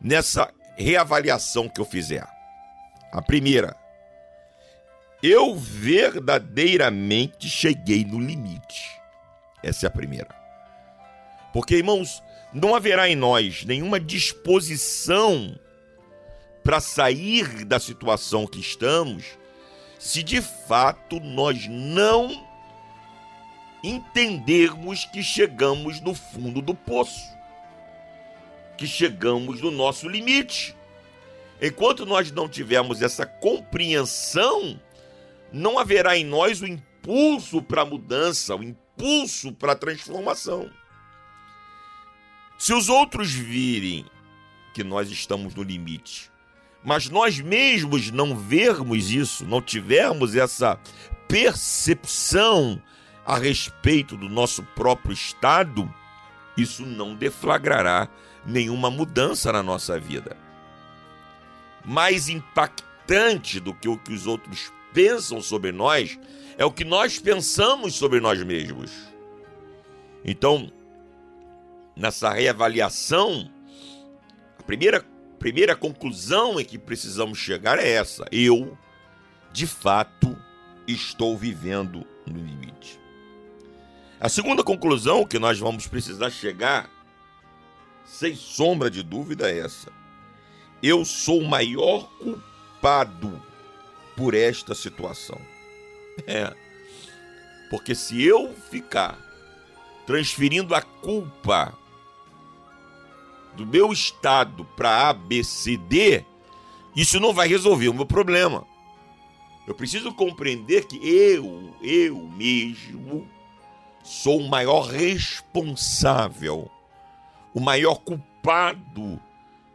nessa 0.00 0.52
reavaliação 0.76 1.68
que 1.68 1.80
eu 1.80 1.84
fizer. 1.84 2.26
A 3.12 3.22
primeira, 3.22 3.76
eu 5.22 5.56
verdadeiramente 5.56 7.48
cheguei 7.48 8.04
no 8.04 8.20
limite. 8.20 9.00
Essa 9.62 9.86
é 9.86 9.88
a 9.88 9.90
primeira. 9.90 10.28
Porque, 11.52 11.76
irmãos, 11.76 12.22
não 12.52 12.74
haverá 12.74 13.08
em 13.08 13.16
nós 13.16 13.64
nenhuma 13.64 13.98
disposição 13.98 15.58
para 16.62 16.80
sair 16.80 17.64
da 17.64 17.78
situação 17.78 18.46
que 18.46 18.60
estamos 18.60 19.24
se 19.98 20.22
de 20.22 20.40
fato 20.40 21.18
nós 21.20 21.66
não 21.66 22.46
entendermos 23.82 25.04
que 25.04 25.22
chegamos 25.22 26.00
no 26.00 26.14
fundo 26.14 26.60
do 26.60 26.74
poço, 26.74 27.28
que 28.76 28.86
chegamos 28.86 29.60
no 29.60 29.70
nosso 29.70 30.08
limite. 30.08 30.76
Enquanto 31.60 32.04
nós 32.04 32.30
não 32.30 32.48
tivermos 32.48 33.00
essa 33.00 33.24
compreensão, 33.24 34.78
não 35.52 35.78
haverá 35.78 36.16
em 36.16 36.24
nós 36.24 36.60
o 36.60 36.66
impulso 36.66 37.62
para 37.62 37.82
a 37.82 37.86
mudança, 37.86 38.54
o 38.54 38.62
impulso 38.62 39.52
para 39.52 39.72
a 39.72 39.76
transformação. 39.76 40.70
Se 42.58 42.72
os 42.72 42.88
outros 42.88 43.32
virem 43.32 44.06
que 44.72 44.82
nós 44.82 45.10
estamos 45.10 45.54
no 45.54 45.62
limite, 45.62 46.30
mas 46.84 47.08
nós 47.08 47.40
mesmos 47.40 48.10
não 48.10 48.36
vermos 48.36 49.10
isso, 49.10 49.44
não 49.44 49.60
tivermos 49.60 50.34
essa 50.36 50.78
percepção 51.28 52.80
a 53.24 53.36
respeito 53.36 54.16
do 54.16 54.28
nosso 54.28 54.62
próprio 54.62 55.12
estado, 55.12 55.92
isso 56.56 56.86
não 56.86 57.14
deflagrará 57.14 58.08
nenhuma 58.46 58.90
mudança 58.90 59.52
na 59.52 59.62
nossa 59.62 59.98
vida. 59.98 60.36
Mais 61.84 62.28
impactante 62.28 63.58
do 63.60 63.74
que 63.74 63.88
o 63.88 63.98
que 63.98 64.12
os 64.12 64.26
outros 64.26 64.72
pensam 64.96 65.42
sobre 65.42 65.72
nós 65.72 66.18
é 66.56 66.64
o 66.64 66.72
que 66.72 66.82
nós 66.82 67.18
pensamos 67.18 67.94
sobre 67.94 68.18
nós 68.18 68.42
mesmos. 68.42 68.90
Então, 70.24 70.72
nessa 71.94 72.30
reavaliação, 72.30 73.50
a 74.58 74.62
primeira, 74.62 75.04
primeira 75.38 75.76
conclusão 75.76 76.58
em 76.58 76.64
que 76.64 76.78
precisamos 76.78 77.38
chegar 77.38 77.78
é 77.78 77.90
essa: 77.90 78.24
eu, 78.32 78.74
de 79.52 79.66
fato, 79.66 80.34
estou 80.88 81.36
vivendo 81.36 82.06
no 82.26 82.38
limite. 82.38 82.98
A 84.18 84.30
segunda 84.30 84.64
conclusão 84.64 85.26
que 85.26 85.38
nós 85.38 85.58
vamos 85.58 85.86
precisar 85.86 86.30
chegar, 86.30 86.88
sem 88.06 88.34
sombra 88.34 88.90
de 88.90 89.02
dúvida, 89.02 89.50
é 89.50 89.58
essa: 89.58 89.92
eu 90.82 91.04
sou 91.04 91.40
o 91.40 91.46
maior 91.46 92.10
culpado 92.16 93.42
por 94.16 94.34
esta 94.34 94.74
situação. 94.74 95.38
É. 96.26 96.52
Porque 97.68 97.94
se 97.94 98.22
eu 98.22 98.54
ficar 98.70 99.18
transferindo 100.06 100.74
a 100.74 100.80
culpa 100.80 101.76
do 103.54 103.66
meu 103.66 103.92
estado 103.92 104.64
para 104.76 105.08
A, 105.08 105.12
B, 105.12 105.42
C, 105.42 105.76
D, 105.76 106.24
Isso 106.96 107.20
não 107.20 107.34
vai 107.34 107.46
resolver 107.46 107.88
o 107.90 107.94
meu 107.94 108.06
problema. 108.06 108.66
Eu 109.66 109.74
preciso 109.74 110.14
compreender 110.14 110.86
que 110.86 110.96
eu, 110.96 111.74
eu 111.82 112.16
mesmo, 112.28 113.28
sou 114.02 114.40
o 114.40 114.48
maior 114.48 114.86
responsável, 114.86 116.70
o 117.52 117.60
maior 117.60 117.96
culpado 117.96 119.20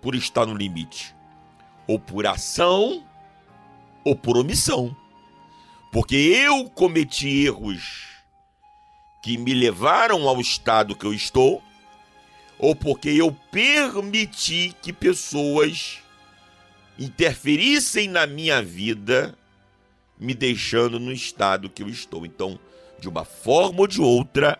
por 0.01 0.15
estar 0.15 0.47
no 0.47 0.55
limite, 0.55 1.15
ou 1.85 1.99
por 1.99 2.25
ação 2.25 3.03
ou 4.03 4.15
por 4.15 4.37
omissão. 4.37 4.95
Porque 5.91 6.15
eu 6.15 6.69
cometi 6.69 7.45
erros 7.45 8.07
que 9.21 9.37
me 9.37 9.53
levaram 9.53 10.27
ao 10.27 10.39
estado 10.39 10.95
que 10.95 11.05
eu 11.05 11.13
estou, 11.13 11.61
ou 12.57 12.75
porque 12.75 13.09
eu 13.09 13.31
permiti 13.51 14.75
que 14.81 14.93
pessoas 14.93 15.99
interferissem 16.97 18.07
na 18.07 18.25
minha 18.25 18.61
vida, 18.61 19.35
me 20.17 20.33
deixando 20.33 20.99
no 20.99 21.11
estado 21.11 21.69
que 21.69 21.83
eu 21.83 21.89
estou. 21.89 22.25
Então, 22.25 22.59
de 22.99 23.09
uma 23.09 23.25
forma 23.25 23.81
ou 23.81 23.87
de 23.87 24.01
outra, 24.01 24.59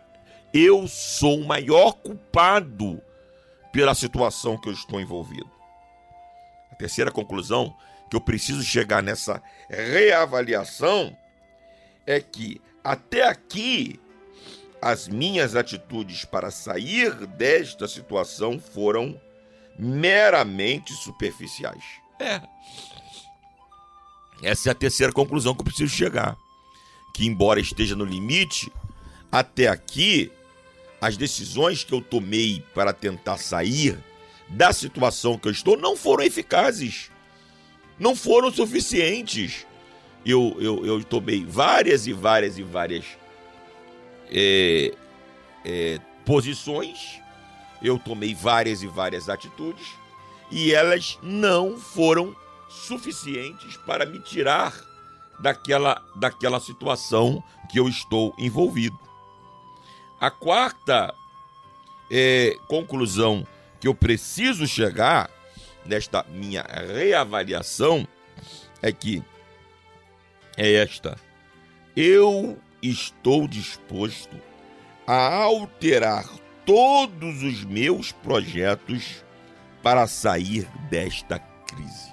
eu 0.54 0.88
sou 0.88 1.40
o 1.40 1.48
maior 1.48 1.94
culpado 1.94 3.02
pela 3.72 3.94
situação 3.94 4.58
que 4.58 4.68
eu 4.68 4.74
estou 4.74 5.00
envolvido. 5.00 5.50
A 6.72 6.76
terceira 6.76 7.12
conclusão 7.12 7.76
que 8.12 8.18
eu 8.18 8.22
preciso 8.22 8.62
chegar 8.62 9.02
nessa 9.02 9.42
reavaliação 9.70 11.16
é 12.06 12.20
que 12.20 12.62
até 12.84 13.26
aqui 13.26 14.02
as 14.82 15.08
minhas 15.08 15.56
atitudes 15.56 16.26
para 16.26 16.52
sair 16.52 17.16
desta 17.26 17.88
situação 17.88 18.60
foram 18.60 19.18
meramente 19.80 20.92
superficiais. 20.94 21.84
É. 22.20 22.42
Essa 24.44 24.70
é 24.70 24.72
a 24.74 24.76
terceira 24.76 25.14
conclusão 25.14 25.56
que 25.56 25.62
eu 25.62 25.66
preciso 25.66 25.96
chegar. 25.96 26.36
Que, 27.14 27.26
embora 27.26 27.62
esteja 27.62 27.96
no 27.96 28.04
limite, 28.04 28.70
até 29.32 29.70
aqui, 29.70 30.30
as 31.00 31.16
decisões 31.16 31.86
que 31.86 31.94
eu 31.94 32.02
tomei 32.02 32.62
para 32.74 32.92
tentar 32.92 33.38
sair 33.38 33.98
da 34.50 34.74
situação 34.74 35.38
que 35.38 35.48
eu 35.48 35.52
estou 35.52 35.78
não 35.78 35.96
foram 35.96 36.26
eficazes, 36.26 37.10
não 38.02 38.16
foram 38.16 38.52
suficientes. 38.52 39.68
Eu, 40.26 40.58
eu, 40.60 40.86
eu 40.86 41.04
tomei 41.04 41.46
várias 41.46 42.08
e 42.08 42.14
várias 42.14 42.58
e 42.58 42.64
várias 42.64 43.06
é, 44.32 44.92
é, 45.64 46.00
posições, 46.26 47.20
eu 47.82 48.00
tomei 48.00 48.34
várias 48.34 48.82
e 48.82 48.88
várias 48.88 49.30
atitudes 49.30 49.88
e 50.50 50.74
elas 50.74 51.20
não 51.22 51.78
foram 51.78 52.36
suficientes 52.68 53.78
para 53.78 54.06
me 54.06 54.20
tirar 54.20 54.74
daquela, 55.40 56.04
daquela 56.16 56.60
situação 56.60 57.44
que 57.72 57.80
eu 57.80 57.88
estou 57.88 58.34
envolvido. 58.38 59.00
A 60.20 60.30
quarta 60.30 61.14
é, 62.12 62.56
conclusão 62.68 63.46
que 63.80 63.88
eu 63.88 63.96
preciso 63.96 64.68
chegar 64.68 65.30
nesta 65.86 66.24
minha 66.30 66.64
reavaliação 66.64 68.08
é 68.82 68.92
que 68.92 69.24
é 70.58 70.74
esta. 70.74 71.18
Eu 71.96 72.58
estou 72.82 73.48
disposto 73.48 74.36
a 75.06 75.44
alterar 75.44 76.26
todos 76.66 77.44
os 77.44 77.64
meus 77.64 78.12
projetos 78.12 79.24
para 79.84 80.08
sair 80.08 80.68
desta 80.90 81.40
crise. 81.40 82.12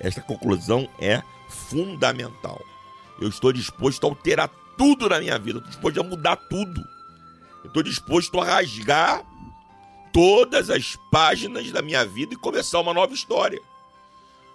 Esta 0.00 0.22
conclusão 0.22 0.88
é 0.98 1.22
fundamental. 1.48 2.60
Eu 3.20 3.28
estou 3.28 3.52
disposto 3.52 4.06
a 4.06 4.10
alterar 4.10 4.48
tudo 4.78 5.08
na 5.08 5.20
minha 5.20 5.38
vida, 5.38 5.58
estou 5.58 5.70
disposto 5.70 6.00
a 6.00 6.04
mudar 6.04 6.36
tudo. 6.36 6.82
Estou 7.64 7.82
disposto 7.82 8.40
a 8.40 8.44
rasgar 8.44 9.22
todas 10.12 10.70
as 10.70 10.96
páginas 11.10 11.70
da 11.70 11.82
minha 11.82 12.04
vida 12.04 12.34
e 12.34 12.36
começar 12.36 12.80
uma 12.80 12.94
nova 12.94 13.14
história. 13.14 13.60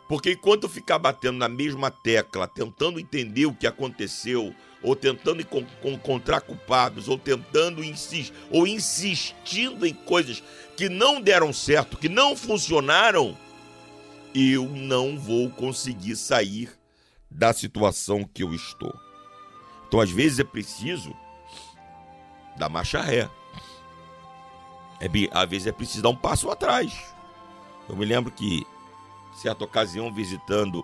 Porque 0.08 0.34
enquanto 0.34 0.64
eu 0.64 0.70
ficar 0.70 1.00
batendo 1.00 1.38
na 1.38 1.50
mesma 1.50 1.90
tecla, 1.90 2.48
tentando 2.48 3.00
entender 3.00 3.48
o 3.48 3.56
que 3.56 3.66
aconteceu, 3.66 4.54
ou 4.84 4.96
tentando 4.96 5.42
encontrar 5.84 6.42
culpados, 6.42 7.08
ou 7.08 7.18
tentando 7.18 7.84
insistir, 7.84 8.32
ou 8.52 8.68
insistindo 8.68 9.86
em 9.86 9.94
coisas 9.94 10.44
que 10.78 10.90
não 10.90 11.20
deram 11.20 11.52
certo, 11.52 11.98
que 11.98 12.08
não 12.08 12.36
funcionaram, 12.36 13.36
eu 14.36 14.70
não 14.70 15.18
vou 15.18 15.50
conseguir 15.50 16.16
sair 16.16 16.70
da 17.32 17.52
situação 17.52 18.24
que 18.24 18.44
eu 18.44 18.54
estou. 18.54 18.94
Então, 19.88 20.00
às 20.00 20.12
vezes 20.12 20.40
é 20.40 20.44
preciso 20.44 21.16
dar 22.58 22.70
marcha 22.70 23.02
ré. 23.02 23.28
É, 25.00 25.08
às 25.32 25.50
vezes 25.50 25.68
é 25.68 25.72
preciso 25.72 26.04
dar 26.04 26.10
um 26.10 26.16
passo 26.16 26.50
atrás. 26.50 27.16
Eu 27.88 27.96
me 27.96 28.06
lembro 28.06 28.32
que, 28.32 28.66
certa 29.34 29.64
ocasião, 29.64 30.12
visitando 30.12 30.84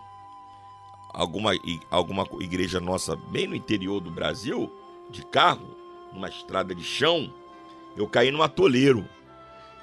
alguma, 1.10 1.52
alguma 1.90 2.28
igreja 2.40 2.80
nossa 2.80 3.16
bem 3.16 3.48
no 3.48 3.56
interior 3.56 4.00
do 4.00 4.12
Brasil, 4.12 4.72
de 5.10 5.26
carro, 5.26 5.76
numa 6.14 6.30
estrada 6.30 6.76
de 6.76 6.84
chão, 6.84 7.34
eu 7.96 8.08
caí 8.08 8.32
num 8.32 8.42
atoleiro. 8.42 9.08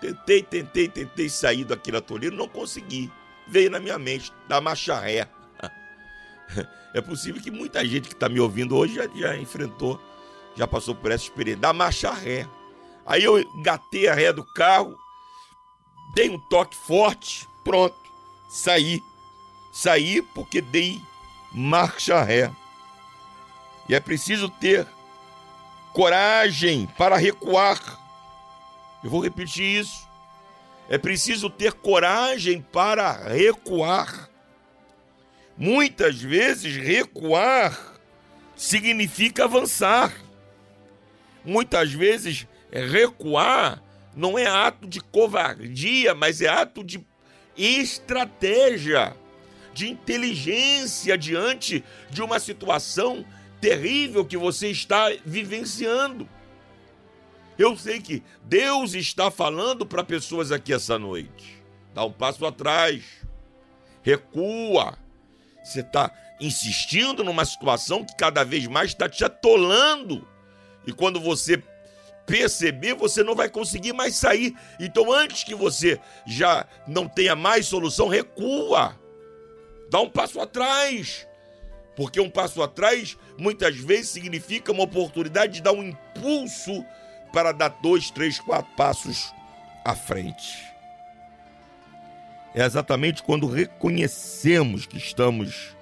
Tentei, 0.00 0.42
tentei, 0.42 0.88
tentei 0.88 1.28
sair 1.28 1.64
daquele 1.64 1.96
atoleiro, 1.96 2.36
não 2.36 2.48
consegui. 2.48 3.10
Veio 3.46 3.70
na 3.70 3.80
minha 3.80 3.98
mente, 3.98 4.32
da 4.46 4.60
marcha 4.60 4.98
ré. 4.98 5.28
É 6.94 7.02
possível 7.02 7.40
que 7.40 7.50
muita 7.50 7.84
gente 7.86 8.08
que 8.08 8.14
está 8.14 8.30
me 8.30 8.40
ouvindo 8.40 8.74
hoje 8.74 8.94
já, 8.94 9.06
já 9.14 9.36
enfrentou, 9.36 10.00
já 10.56 10.66
passou 10.66 10.94
por 10.94 11.10
essa 11.10 11.24
experiência, 11.24 11.60
da 11.60 11.70
marcha 11.70 12.10
ré. 12.10 12.48
Aí 13.08 13.24
eu 13.24 13.42
gatei 13.62 14.06
a 14.06 14.12
ré 14.12 14.34
do 14.34 14.44
carro, 14.44 14.94
dei 16.14 16.28
um 16.28 16.38
toque 16.38 16.76
forte, 16.76 17.48
pronto, 17.64 17.96
saí. 18.50 19.02
Saí 19.72 20.20
porque 20.20 20.60
dei 20.60 21.00
marcha 21.50 22.22
ré. 22.22 22.52
E 23.88 23.94
é 23.94 24.00
preciso 24.00 24.50
ter 24.50 24.86
coragem 25.94 26.86
para 26.98 27.16
recuar. 27.16 27.80
Eu 29.02 29.08
vou 29.08 29.22
repetir 29.22 29.80
isso. 29.80 30.06
É 30.90 30.98
preciso 30.98 31.48
ter 31.48 31.72
coragem 31.72 32.60
para 32.60 33.12
recuar. 33.28 34.28
Muitas 35.56 36.20
vezes 36.20 36.76
recuar 36.76 37.94
significa 38.54 39.44
avançar. 39.44 40.12
Muitas 41.42 41.90
vezes 41.90 42.46
recuar 42.72 43.82
não 44.14 44.38
é 44.38 44.46
ato 44.46 44.86
de 44.86 45.00
covardia, 45.00 46.14
mas 46.14 46.40
é 46.40 46.48
ato 46.48 46.82
de 46.82 47.04
estratégia 47.56 49.16
de 49.72 49.88
inteligência 49.88 51.16
diante 51.16 51.84
de 52.10 52.20
uma 52.20 52.40
situação 52.40 53.24
terrível 53.60 54.24
que 54.24 54.36
você 54.36 54.70
está 54.70 55.08
vivenciando. 55.24 56.28
Eu 57.56 57.76
sei 57.76 58.00
que 58.00 58.22
Deus 58.42 58.94
está 58.94 59.30
falando 59.30 59.86
para 59.86 60.02
pessoas 60.02 60.50
aqui 60.50 60.72
essa 60.72 60.98
noite. 60.98 61.62
Dá 61.94 62.04
um 62.04 62.12
passo 62.12 62.44
atrás. 62.44 63.04
Recua. 64.02 64.98
Você 65.62 65.80
está 65.80 66.10
insistindo 66.40 67.22
numa 67.22 67.44
situação 67.44 68.04
que 68.04 68.16
cada 68.16 68.44
vez 68.44 68.66
mais 68.66 68.90
está 68.90 69.08
te 69.08 69.24
atolando. 69.24 70.26
E 70.86 70.92
quando 70.92 71.20
você 71.20 71.62
perceber, 72.28 72.94
você 72.94 73.24
não 73.24 73.34
vai 73.34 73.48
conseguir 73.48 73.94
mais 73.94 74.14
sair. 74.14 74.54
Então, 74.78 75.10
antes 75.10 75.42
que 75.42 75.54
você 75.54 75.98
já 76.26 76.66
não 76.86 77.08
tenha 77.08 77.34
mais 77.34 77.66
solução, 77.66 78.06
recua. 78.06 78.94
Dá 79.90 79.98
um 79.98 80.10
passo 80.10 80.38
atrás. 80.38 81.26
Porque 81.96 82.20
um 82.20 82.28
passo 82.28 82.62
atrás 82.62 83.16
muitas 83.38 83.76
vezes 83.76 84.10
significa 84.10 84.70
uma 84.70 84.84
oportunidade 84.84 85.54
de 85.54 85.62
dar 85.62 85.72
um 85.72 85.82
impulso 85.82 86.84
para 87.32 87.50
dar 87.50 87.68
dois, 87.82 88.10
três, 88.10 88.38
quatro 88.38 88.70
passos 88.76 89.32
à 89.82 89.96
frente. 89.96 90.68
É 92.54 92.64
exatamente 92.64 93.22
quando 93.22 93.46
reconhecemos 93.46 94.84
que 94.84 94.98
estamos 94.98 95.74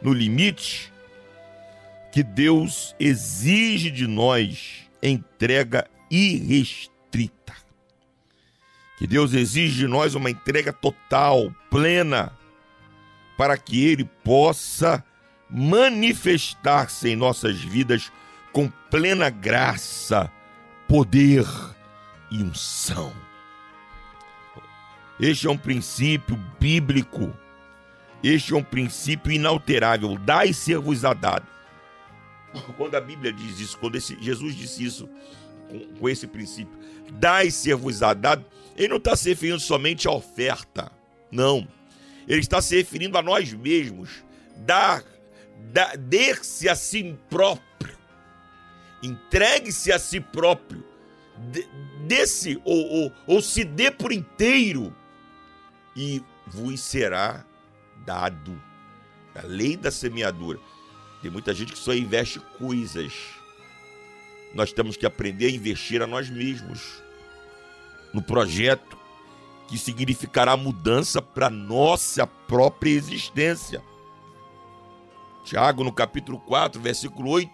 no 0.00 0.12
limite 0.12 0.92
que 2.12 2.22
Deus 2.22 2.94
exige 2.98 3.90
de 3.90 4.06
nós 4.06 4.87
entrega 5.02 5.88
irrestrita. 6.10 7.54
Que 8.98 9.06
Deus 9.06 9.32
exige 9.32 9.78
de 9.78 9.86
nós 9.86 10.14
uma 10.14 10.30
entrega 10.30 10.72
total, 10.72 11.54
plena, 11.70 12.32
para 13.36 13.56
que 13.56 13.86
Ele 13.86 14.04
possa 14.24 15.04
manifestar-se 15.48 17.08
em 17.08 17.16
nossas 17.16 17.60
vidas 17.60 18.12
com 18.52 18.68
plena 18.90 19.30
graça, 19.30 20.30
poder 20.88 21.46
e 22.30 22.42
unção. 22.42 23.12
Este 25.20 25.46
é 25.46 25.50
um 25.50 25.58
princípio 25.58 26.36
bíblico 26.60 27.34
Este 28.22 28.52
é 28.52 28.56
um 28.56 28.62
princípio 28.62 29.32
inalterável, 29.32 30.16
dai 30.18 30.52
ser-vos 30.52 31.04
a 31.04 31.14
dado. 31.14 31.57
Quando 32.76 32.94
a 32.94 33.00
Bíblia 33.00 33.32
diz 33.32 33.60
isso, 33.60 33.78
quando 33.78 33.96
esse, 33.96 34.16
Jesus 34.20 34.54
disse 34.54 34.84
isso 34.84 35.08
com, 35.68 35.80
com 35.98 36.08
esse 36.08 36.26
princípio, 36.26 36.78
dai 37.12 37.50
ser-vos 37.50 38.02
a 38.02 38.14
dado, 38.14 38.44
ele 38.76 38.88
não 38.88 38.96
está 38.96 39.16
se 39.16 39.28
referindo 39.28 39.60
somente 39.60 40.08
à 40.08 40.10
oferta, 40.10 40.90
não. 41.30 41.66
Ele 42.26 42.40
está 42.40 42.60
se 42.60 42.76
referindo 42.76 43.16
a 43.18 43.22
nós 43.22 43.52
mesmos, 43.52 44.24
dar, 44.56 45.02
dar 45.72 45.96
der-se 45.96 46.68
a 46.68 46.74
si 46.74 47.16
próprio, 47.28 47.96
entregue-se 49.02 49.92
a 49.92 49.98
si 49.98 50.20
próprio, 50.20 50.84
desse 52.06 52.60
ou, 52.64 52.86
ou, 52.86 53.12
ou 53.26 53.42
se 53.42 53.64
dê 53.64 53.90
por 53.90 54.12
inteiro 54.12 54.94
e 55.94 56.22
vos 56.46 56.80
será 56.80 57.44
dado. 58.04 58.60
A 59.34 59.46
lei 59.46 59.76
da 59.76 59.90
semeadura. 59.90 60.58
Tem 61.28 61.32
muita 61.34 61.52
gente 61.52 61.74
que 61.74 61.78
só 61.78 61.92
investe 61.92 62.40
coisas. 62.58 63.12
Nós 64.54 64.72
temos 64.72 64.96
que 64.96 65.04
aprender 65.04 65.48
a 65.48 65.50
investir 65.50 66.00
a 66.00 66.06
nós 66.06 66.30
mesmos 66.30 67.02
no 68.14 68.22
projeto 68.22 68.96
que 69.68 69.76
significará 69.76 70.56
mudança 70.56 71.20
para 71.20 71.50
nossa 71.50 72.26
própria 72.26 72.92
existência. 72.92 73.82
Tiago, 75.44 75.84
no 75.84 75.92
capítulo 75.92 76.40
4, 76.40 76.80
versículo 76.80 77.28
8, 77.28 77.52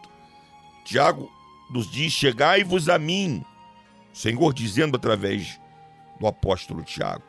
Tiago 0.84 1.28
nos 1.68 1.90
diz: 1.90 2.12
Chegai-vos 2.12 2.88
a 2.88 2.96
mim, 2.96 3.44
Senhor 4.12 4.54
dizendo 4.54 4.96
através 4.96 5.60
do 6.20 6.28
apóstolo 6.28 6.84
Tiago: 6.84 7.24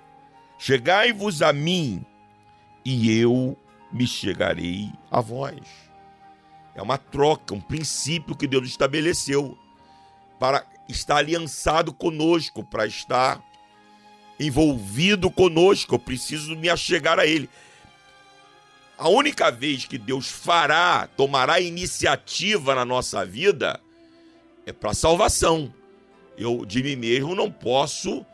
Chegai-vos 0.59 1.41
a 1.41 1.51
mim, 1.51 2.05
e 2.85 3.09
eu 3.19 3.57
me 3.91 4.05
chegarei 4.05 4.93
a 5.09 5.19
vós. 5.19 5.94
É 6.75 6.81
uma 6.81 6.97
troca, 6.97 7.53
um 7.53 7.61
princípio 7.61 8.35
que 8.35 8.45
Deus 8.45 8.67
estabeleceu 8.67 9.57
para 10.39 10.65
estar 10.89 11.17
aliançado 11.17 11.93
conosco, 11.93 12.63
para 12.63 12.85
estar 12.85 13.41
envolvido 14.39 15.31
conosco. 15.31 15.95
Eu 15.95 15.99
preciso 15.99 16.55
me 16.55 16.69
achegar 16.69 17.17
a 17.17 17.25
Ele. 17.25 17.49
A 18.97 19.09
única 19.09 19.49
vez 19.49 19.85
que 19.85 19.97
Deus 19.97 20.29
fará, 20.29 21.07
tomará 21.15 21.59
iniciativa 21.59 22.75
na 22.75 22.85
nossa 22.85 23.25
vida 23.25 23.79
é 24.65 24.73
para 24.73 24.93
salvação. 24.93 25.73
Eu 26.37 26.65
de 26.65 26.81
mim 26.83 26.95
mesmo 26.95 27.35
não 27.35 27.51
posso 27.51 28.25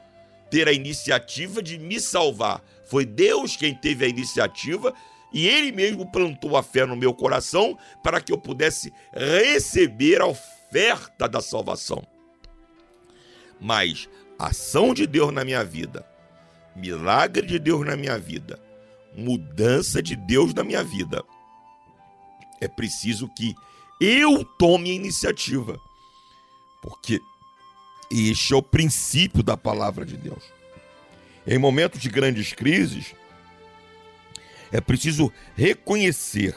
ter 0.49 0.67
a 0.67 0.73
iniciativa 0.73 1.61
de 1.61 1.77
me 1.77 1.99
salvar. 1.99 2.63
Foi 2.85 3.05
Deus 3.05 3.55
quem 3.55 3.73
teve 3.73 4.05
a 4.05 4.07
iniciativa 4.07 4.93
e 5.31 5.47
Ele 5.47 5.71
mesmo 5.71 6.05
plantou 6.11 6.57
a 6.57 6.63
fé 6.63 6.85
no 6.85 6.95
meu 6.95 7.13
coração 7.13 7.77
para 8.03 8.19
que 8.19 8.31
eu 8.31 8.37
pudesse 8.37 8.93
receber 9.13 10.21
a 10.21 10.25
oferta 10.25 11.27
da 11.27 11.41
salvação. 11.41 12.05
Mas 13.59 14.09
ação 14.37 14.93
de 14.93 15.05
Deus 15.05 15.31
na 15.31 15.45
minha 15.45 15.63
vida, 15.63 16.05
milagre 16.75 17.45
de 17.45 17.59
Deus 17.59 17.85
na 17.85 17.95
minha 17.95 18.17
vida, 18.17 18.59
mudança 19.15 20.01
de 20.01 20.15
Deus 20.15 20.53
na 20.53 20.63
minha 20.63 20.83
vida, 20.83 21.23
é 22.59 22.67
preciso 22.67 23.27
que 23.29 23.55
eu 23.99 24.43
tome 24.43 24.91
a 24.91 24.93
iniciativa. 24.93 25.79
Porque 26.81 27.19
este 28.11 28.53
é 28.53 28.55
o 28.55 28.63
princípio 28.63 29.43
da 29.43 29.55
palavra 29.55 30.05
de 30.05 30.17
Deus. 30.17 30.43
Em 31.45 31.57
momentos 31.57 31.99
de 31.99 32.09
grandes 32.09 32.53
crises, 32.53 33.15
é 34.71 34.79
preciso 34.79 35.31
reconhecer 35.55 36.55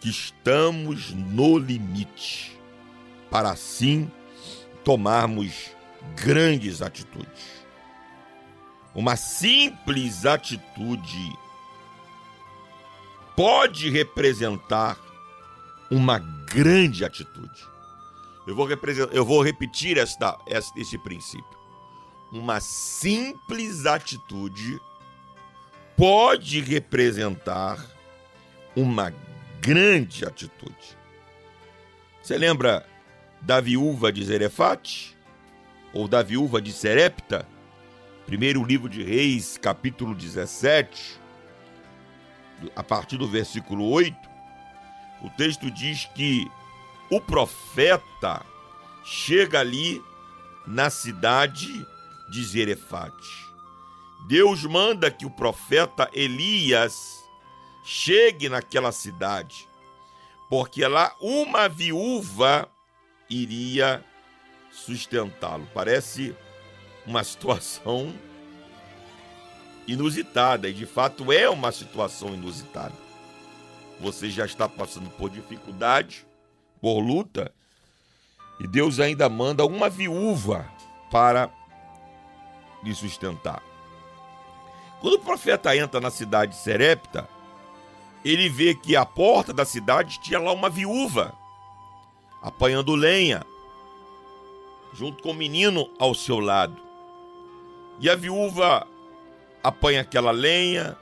que 0.00 0.08
estamos 0.10 1.12
no 1.12 1.56
limite, 1.56 2.58
para 3.30 3.50
assim 3.50 4.10
tomarmos 4.84 5.70
grandes 6.14 6.82
atitudes. 6.82 7.64
Uma 8.94 9.16
simples 9.16 10.26
atitude 10.26 11.38
pode 13.34 13.90
representar 13.90 14.98
uma 15.90 16.18
grande 16.18 17.04
atitude. 17.04 17.66
Eu 18.46 18.54
vou, 18.54 18.68
eu 19.10 19.24
vou 19.24 19.42
repetir 19.42 19.96
esta, 19.96 20.38
esse 20.76 20.98
princípio. 20.98 21.58
Uma 22.30 22.60
simples 22.60 23.86
atitude 23.86 24.80
pode 25.96 26.60
representar 26.60 27.84
uma 28.74 29.12
grande 29.60 30.24
atitude. 30.24 30.96
Você 32.22 32.36
lembra 32.36 32.86
da 33.40 33.60
viúva 33.60 34.12
de 34.12 34.24
Zerefate? 34.24 35.16
Ou 35.92 36.08
da 36.08 36.22
viúva 36.22 36.60
de 36.60 36.72
Serepta? 36.72 37.46
Primeiro 38.26 38.64
livro 38.64 38.88
de 38.88 39.02
Reis, 39.02 39.58
capítulo 39.58 40.14
17, 40.14 41.20
a 42.74 42.82
partir 42.82 43.18
do 43.18 43.28
versículo 43.28 43.88
8, 43.90 44.16
o 45.22 45.30
texto 45.30 45.70
diz 45.70 46.06
que 46.14 46.50
o 47.10 47.20
profeta 47.20 48.44
chega 49.04 49.60
ali 49.60 50.02
na 50.66 50.88
cidade 50.88 51.86
de 52.30 52.44
Zerefate. 52.44 53.53
Deus 54.26 54.64
manda 54.64 55.10
que 55.10 55.26
o 55.26 55.30
profeta 55.30 56.08
Elias 56.12 57.22
chegue 57.84 58.48
naquela 58.48 58.90
cidade, 58.90 59.68
porque 60.48 60.86
lá 60.86 61.14
uma 61.20 61.68
viúva 61.68 62.66
iria 63.28 64.02
sustentá-lo. 64.70 65.68
Parece 65.74 66.34
uma 67.06 67.22
situação 67.22 68.14
inusitada, 69.86 70.70
e 70.70 70.72
de 70.72 70.86
fato 70.86 71.30
é 71.30 71.48
uma 71.50 71.70
situação 71.70 72.32
inusitada. 72.32 72.94
Você 74.00 74.30
já 74.30 74.46
está 74.46 74.66
passando 74.66 75.10
por 75.10 75.28
dificuldade, 75.28 76.26
por 76.80 76.98
luta, 77.00 77.52
e 78.58 78.66
Deus 78.66 79.00
ainda 79.00 79.28
manda 79.28 79.66
uma 79.66 79.90
viúva 79.90 80.66
para 81.10 81.50
lhe 82.82 82.94
sustentar. 82.94 83.73
Quando 85.04 85.16
o 85.16 85.18
profeta 85.18 85.76
entra 85.76 86.00
na 86.00 86.10
cidade 86.10 86.52
de 86.52 86.58
Serepta, 86.62 87.28
ele 88.24 88.48
vê 88.48 88.74
que 88.74 88.96
à 88.96 89.04
porta 89.04 89.52
da 89.52 89.62
cidade 89.66 90.18
tinha 90.18 90.40
lá 90.40 90.50
uma 90.50 90.70
viúva 90.70 91.34
apanhando 92.40 92.94
lenha, 92.94 93.44
junto 94.94 95.22
com 95.22 95.32
o 95.32 95.34
menino 95.34 95.90
ao 95.98 96.14
seu 96.14 96.40
lado. 96.40 96.80
E 98.00 98.08
a 98.08 98.16
viúva 98.16 98.88
apanha 99.62 100.00
aquela 100.00 100.30
lenha 100.30 100.96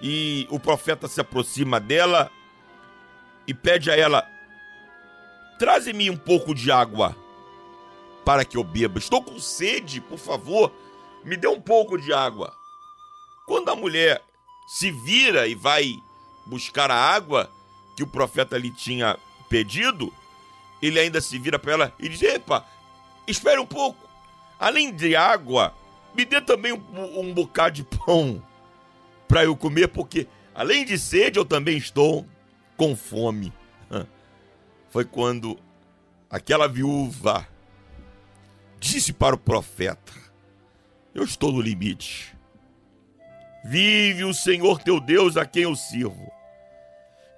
e 0.00 0.46
o 0.48 0.60
profeta 0.60 1.08
se 1.08 1.20
aproxima 1.20 1.80
dela 1.80 2.30
e 3.44 3.52
pede 3.52 3.90
a 3.90 3.96
ela: 3.96 4.24
Traze-me 5.58 6.08
um 6.10 6.16
pouco 6.16 6.54
de 6.54 6.70
água 6.70 7.16
para 8.24 8.44
que 8.44 8.56
eu 8.56 8.62
beba. 8.62 9.00
Estou 9.00 9.20
com 9.20 9.40
sede, 9.40 10.00
por 10.00 10.16
favor, 10.18 10.72
me 11.24 11.36
dê 11.36 11.48
um 11.48 11.60
pouco 11.60 11.98
de 11.98 12.12
água. 12.12 12.54
Quando 13.46 13.70
a 13.70 13.76
mulher 13.76 14.22
se 14.66 14.90
vira 14.90 15.46
e 15.46 15.54
vai 15.54 15.98
buscar 16.46 16.90
a 16.90 16.96
água 16.96 17.50
que 17.96 18.02
o 18.02 18.06
profeta 18.06 18.56
lhe 18.58 18.70
tinha 18.70 19.18
pedido, 19.48 20.12
ele 20.80 20.98
ainda 20.98 21.20
se 21.20 21.38
vira 21.38 21.58
para 21.58 21.72
ela 21.72 21.94
e 21.98 22.08
diz: 22.08 22.22
Epa, 22.22 22.64
espere 23.26 23.60
um 23.60 23.66
pouco. 23.66 24.08
Além 24.58 24.94
de 24.94 25.14
água, 25.14 25.74
me 26.14 26.24
dê 26.24 26.40
também 26.40 26.72
um, 26.72 27.20
um 27.20 27.34
bocado 27.34 27.76
de 27.76 27.84
pão 27.84 28.42
para 29.28 29.44
eu 29.44 29.56
comer, 29.56 29.88
porque 29.88 30.26
além 30.54 30.84
de 30.84 30.98
sede, 30.98 31.38
eu 31.38 31.44
também 31.44 31.76
estou 31.76 32.26
com 32.76 32.96
fome 32.96 33.52
foi 34.94 35.04
quando 35.04 35.58
aquela 36.30 36.68
viúva 36.68 37.48
disse 38.78 39.12
para 39.12 39.34
o 39.34 39.38
profeta: 39.38 40.12
Eu 41.12 41.24
estou 41.24 41.50
no 41.50 41.60
limite. 41.60 42.33
Vive 43.66 44.24
o 44.24 44.34
Senhor 44.34 44.78
teu 44.82 45.00
Deus 45.00 45.38
a 45.38 45.46
quem 45.46 45.62
eu 45.62 45.74
sirvo, 45.74 46.30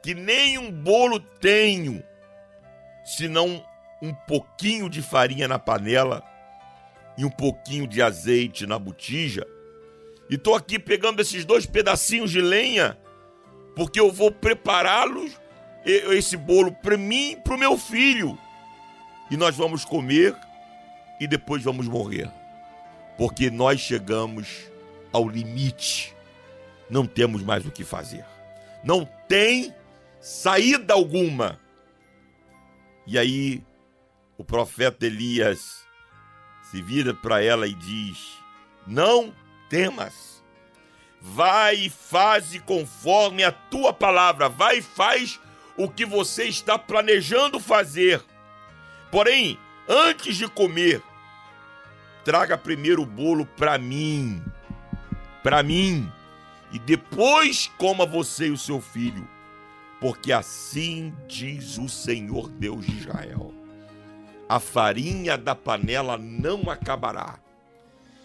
que 0.03 0.12
nem 0.12 0.59
um 0.59 0.72
bolo 0.72 1.20
tenho, 1.20 2.03
senão 3.05 3.64
um 4.03 4.12
pouquinho 4.12 4.91
de 4.91 5.03
farinha 5.03 5.47
na 5.47 5.57
panela 5.57 6.24
e 7.16 7.24
um 7.24 7.31
pouquinho 7.31 7.87
de 7.87 8.03
azeite 8.03 8.66
na 8.66 8.77
botija. 8.77 9.47
E 10.29 10.35
estou 10.35 10.57
aqui 10.57 10.81
pegando 10.81 11.22
esses 11.22 11.45
dois 11.45 11.64
pedacinhos 11.64 12.33
de 12.33 12.41
lenha, 12.41 12.99
porque 13.77 14.01
eu 14.01 14.11
vou 14.11 14.33
prepará-los 14.33 15.31
esse 15.85 16.37
bolo 16.37 16.72
para 16.72 16.97
mim 16.97 17.31
e 17.31 17.37
para 17.37 17.55
o 17.55 17.59
meu 17.59 17.79
filho. 17.79 18.37
E 19.31 19.37
nós 19.37 19.55
vamos 19.55 19.85
comer 19.85 20.37
e 21.20 21.29
depois 21.29 21.62
vamos 21.62 21.87
morrer. 21.87 22.29
Porque 23.16 23.49
nós 23.49 23.79
chegamos 23.79 24.49
ao 25.12 25.29
limite. 25.29 26.16
Não 26.89 27.07
temos 27.07 27.43
mais 27.43 27.66
o 27.66 27.70
que 27.70 27.84
fazer. 27.84 28.24
Não 28.84 29.05
tem 29.28 29.74
saída 30.20 30.95
alguma. 30.95 31.61
E 33.07 33.18
aí 33.18 33.62
o 34.39 34.45
profeta 34.45 35.07
Elias 35.07 35.87
se 36.70 36.82
vira 36.82 37.14
para 37.14 37.43
ela 37.43 37.66
e 37.66 37.74
diz: 37.74 38.39
Não 38.87 39.32
temas. 39.68 40.45
Vai 41.20 41.76
e 41.76 41.91
faze 41.91 42.61
conforme 42.61 43.43
a 43.43 43.51
tua 43.51 43.93
palavra. 43.93 44.49
Vai 44.49 44.78
e 44.78 44.82
faz 44.82 45.41
o 45.76 45.89
que 45.89 46.05
você 46.05 46.45
está 46.45 46.78
planejando 46.78 47.59
fazer. 47.59 48.22
Porém, 49.11 49.59
antes 49.89 50.37
de 50.37 50.49
comer, 50.49 51.03
traga 52.24 52.57
primeiro 52.57 53.03
o 53.03 53.07
bolo 53.07 53.47
para 53.47 53.78
mim. 53.78 54.43
Para 55.43 55.62
mim. 55.62 56.11
E 56.77 56.79
depois 56.79 57.70
coma 57.79 58.05
você 58.05 58.49
e 58.49 58.51
o 58.51 58.59
seu 58.59 58.83
filho. 58.83 59.27
Porque 59.99 60.31
assim 60.31 61.11
diz 61.27 61.79
o 61.79 61.89
Senhor 61.89 62.51
Deus 62.51 62.85
de 62.85 62.99
Israel: 62.99 63.51
a 64.47 64.61
farinha 64.61 65.39
da 65.39 65.55
panela 65.55 66.18
não 66.18 66.68
acabará, 66.68 67.39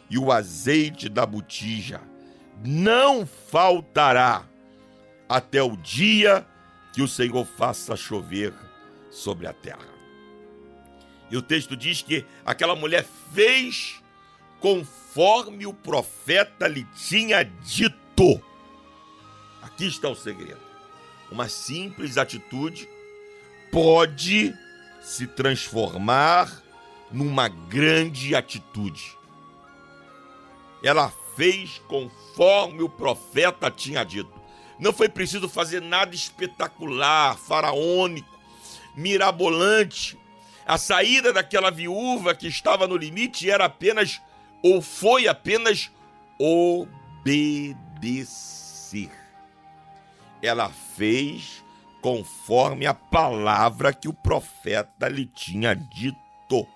e 0.10 0.18
o 0.18 0.34
azeite 0.34 1.08
da 1.08 1.26
botija 1.26 2.02
não 2.62 3.26
faltará, 3.26 4.44
até 5.30 5.64
o 5.64 5.78
dia 5.78 6.46
que 6.92 7.02
o 7.02 7.08
Senhor 7.08 7.46
faça 7.46 7.96
chover 7.96 8.54
sobre 9.10 9.48
a 9.48 9.54
terra. 9.54 9.88
E 11.30 11.38
o 11.38 11.42
texto 11.42 11.78
diz 11.78 12.02
que 12.02 12.26
aquela 12.46 12.76
mulher 12.76 13.06
fez 13.34 14.04
conforme 14.60 15.66
o 15.66 15.74
profeta 15.74 16.68
lhe 16.68 16.84
tinha 17.08 17.44
dito. 17.44 18.01
Aqui 19.64 19.88
está 19.88 20.08
o 20.08 20.16
segredo. 20.16 20.62
Uma 21.32 21.50
simples 21.50 22.20
atitude 22.20 22.88
pode 23.72 24.54
se 25.02 25.26
transformar 25.26 26.62
numa 27.12 27.48
grande 27.48 28.36
atitude. 28.36 29.18
Ela 30.84 31.12
fez 31.36 31.82
conforme 31.88 32.84
o 32.84 32.90
profeta 32.90 33.72
tinha 33.72 34.04
dito. 34.04 34.40
Não 34.80 34.94
foi 34.94 35.10
preciso 35.10 35.50
fazer 35.50 35.82
nada 35.82 36.14
espetacular, 36.14 37.36
faraônico, 37.38 38.30
mirabolante. 38.96 40.16
A 40.64 40.78
saída 40.78 41.34
daquela 41.34 41.72
viúva 41.72 42.36
que 42.36 42.48
estava 42.48 42.88
no 42.88 42.98
limite 42.98 43.50
era 43.50 43.66
apenas, 43.66 44.22
ou 44.62 44.80
foi 44.80 45.28
apenas, 45.28 45.90
obedecer. 48.02 49.12
Ela 50.42 50.70
fez 50.70 51.64
conforme 52.02 52.88
a 52.88 52.96
palavra 52.96 53.94
que 53.94 54.08
o 54.08 54.14
profeta 54.14 55.08
lhe 55.08 55.28
tinha 55.28 55.76
dito. 55.76 56.68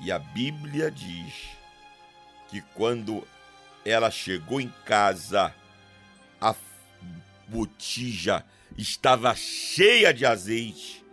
E 0.00 0.10
a 0.10 0.18
Bíblia 0.18 0.90
diz 0.90 1.34
que 2.48 2.62
quando 2.74 3.26
ela 3.84 4.10
chegou 4.10 4.58
em 4.60 4.72
casa, 4.86 5.54
a 6.40 6.54
botija 7.46 8.44
estava 8.76 9.34
cheia 9.34 10.12
de 10.12 10.24
azeite, 10.24 11.04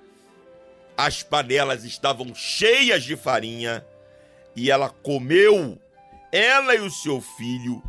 as 0.98 1.24
panelas 1.24 1.84
estavam 1.84 2.34
cheias 2.34 3.04
de 3.04 3.16
farinha, 3.16 3.86
e 4.56 4.70
ela 4.70 4.90
comeu, 4.90 5.80
ela 6.32 6.76
e 6.76 6.80
o 6.80 6.90
seu 6.90 7.22
filho, 7.22 7.82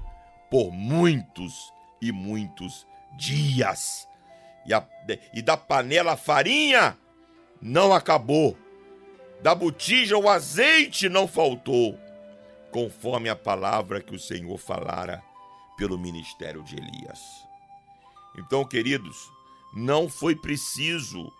por 0.54 0.70
muitos 0.70 1.72
e 2.00 2.12
muitos 2.12 2.86
dias. 3.18 4.06
E, 4.64 4.72
a, 4.72 4.86
e 5.32 5.42
da 5.42 5.56
panela 5.56 6.12
a 6.12 6.16
farinha 6.16 6.96
não 7.60 7.92
acabou, 7.92 8.56
da 9.42 9.52
botija 9.52 10.16
o 10.16 10.28
azeite 10.28 11.08
não 11.08 11.26
faltou, 11.26 11.98
conforme 12.70 13.28
a 13.28 13.34
palavra 13.34 14.00
que 14.00 14.14
o 14.14 14.18
Senhor 14.18 14.56
falara 14.56 15.20
pelo 15.76 15.98
ministério 15.98 16.62
de 16.62 16.76
Elias. 16.76 17.20
Então, 18.38 18.64
queridos, 18.64 19.28
não 19.74 20.08
foi 20.08 20.36
preciso 20.36 21.32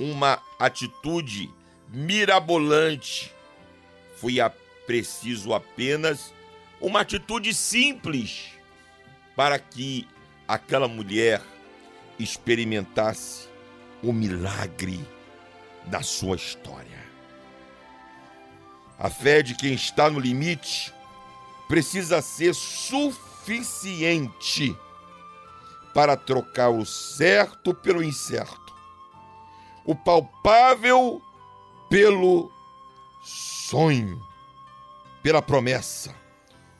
uma 0.00 0.42
atitude 0.58 1.48
mirabolante, 1.88 3.32
foi 4.16 4.40
a, 4.40 4.50
preciso 4.84 5.54
apenas 5.54 6.34
uma 6.82 7.00
atitude 7.00 7.54
simples 7.54 8.50
para 9.36 9.58
que 9.58 10.06
aquela 10.46 10.86
mulher 10.88 11.40
experimentasse 12.18 13.48
o 14.02 14.12
milagre 14.12 15.00
da 15.86 16.02
sua 16.02 16.36
história. 16.36 17.00
A 18.98 19.08
fé 19.08 19.42
de 19.42 19.54
quem 19.54 19.72
está 19.74 20.10
no 20.10 20.18
limite 20.18 20.92
precisa 21.68 22.20
ser 22.20 22.52
suficiente 22.54 23.16
para 25.94 26.16
trocar 26.16 26.70
o 26.70 26.84
certo 26.84 27.72
pelo 27.72 28.02
incerto, 28.02 28.74
o 29.84 29.94
palpável 29.94 31.22
pelo 31.88 32.50
sonho, 33.22 34.20
pela 35.22 35.40
promessa, 35.40 36.21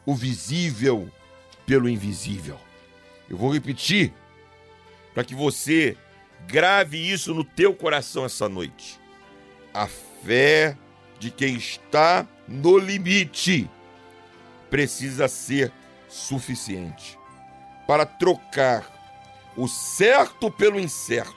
o 0.04 0.14
visível 0.14 1.10
pelo 1.66 1.88
invisível. 1.88 2.58
Eu 3.28 3.36
vou 3.36 3.52
repetir 3.52 4.12
para 5.14 5.24
que 5.24 5.34
você 5.34 5.96
grave 6.46 6.98
isso 6.98 7.34
no 7.34 7.44
teu 7.44 7.74
coração 7.74 8.24
essa 8.24 8.48
noite. 8.48 9.00
A 9.72 9.86
fé 9.86 10.76
de 11.18 11.30
quem 11.30 11.56
está 11.56 12.26
no 12.48 12.78
limite 12.78 13.70
precisa 14.68 15.28
ser 15.28 15.72
suficiente 16.08 17.18
para 17.86 18.04
trocar 18.04 18.90
o 19.56 19.68
certo 19.68 20.50
pelo 20.50 20.80
incerto, 20.80 21.36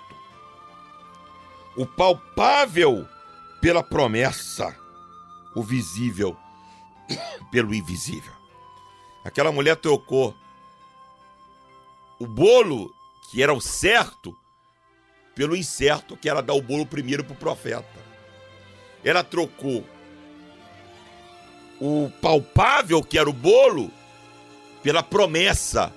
o 1.75 1.85
palpável 1.85 3.07
pela 3.61 3.83
promessa, 3.83 4.75
o 5.55 5.61
visível 5.61 6.37
pelo 7.51 7.73
invisível. 7.73 8.34
Aquela 9.25 9.51
mulher 9.51 9.75
trocou 9.75 10.35
o 12.19 12.27
bolo 12.27 12.93
que 13.31 13.41
era 13.41 13.51
o 13.51 13.59
certo, 13.59 14.37
pelo 15.33 15.55
incerto, 15.55 16.15
que 16.15 16.29
era 16.29 16.43
dar 16.43 16.53
o 16.53 16.61
bolo 16.61 16.85
primeiro 16.85 17.23
para 17.23 17.33
o 17.33 17.37
profeta. 17.37 18.05
Ela 19.03 19.23
trocou 19.23 19.83
o 21.81 22.09
palpável, 22.21 23.03
que 23.03 23.17
era 23.17 23.27
o 23.27 23.33
bolo, 23.33 23.91
pela 24.83 25.01
promessa, 25.01 25.91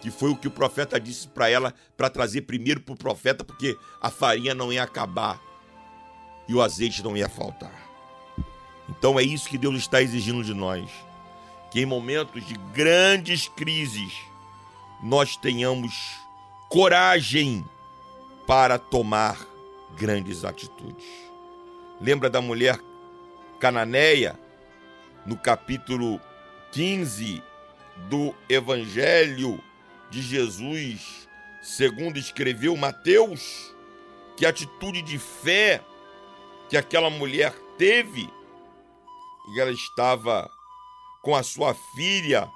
que 0.00 0.10
foi 0.10 0.30
o 0.30 0.36
que 0.36 0.48
o 0.48 0.50
profeta 0.50 0.98
disse 0.98 1.28
para 1.28 1.50
ela 1.50 1.74
para 1.98 2.08
trazer 2.08 2.42
primeiro 2.42 2.80
para 2.80 2.94
o 2.94 2.98
profeta, 2.98 3.44
porque 3.44 3.76
a 4.00 4.08
farinha 4.08 4.54
não 4.54 4.72
ia 4.72 4.82
acabar 4.82 5.38
e 6.48 6.54
o 6.54 6.62
azeite 6.62 7.02
não 7.04 7.14
ia 7.14 7.28
faltar. 7.28 7.86
Então 8.88 9.20
é 9.20 9.22
isso 9.22 9.50
que 9.50 9.58
Deus 9.58 9.76
está 9.76 10.00
exigindo 10.00 10.42
de 10.42 10.54
nós, 10.54 10.90
que 11.70 11.80
em 11.80 11.86
momentos 11.86 12.44
de 12.44 12.54
grandes 12.72 13.48
crises 13.48 14.12
nós 15.02 15.36
tenhamos 15.36 15.94
coragem 16.68 17.64
para 18.46 18.78
tomar 18.78 19.38
grandes 19.96 20.44
atitudes. 20.44 21.06
Lembra 22.00 22.30
da 22.30 22.40
mulher 22.40 22.78
cananeia 23.58 24.38
no 25.26 25.36
capítulo 25.36 26.20
15 26.72 27.42
do 28.08 28.34
Evangelho 28.48 29.62
de 30.10 30.22
Jesus, 30.22 31.28
segundo 31.62 32.18
escreveu 32.18 32.76
Mateus? 32.76 33.74
Que 34.36 34.46
atitude 34.46 35.02
de 35.02 35.18
fé 35.18 35.82
que 36.68 36.76
aquela 36.76 37.10
mulher 37.10 37.52
teve 37.76 38.30
e 39.48 39.60
ela 39.60 39.72
estava 39.72 40.48
com 41.22 41.34
a 41.34 41.42
sua 41.42 41.74
filha. 41.74 42.50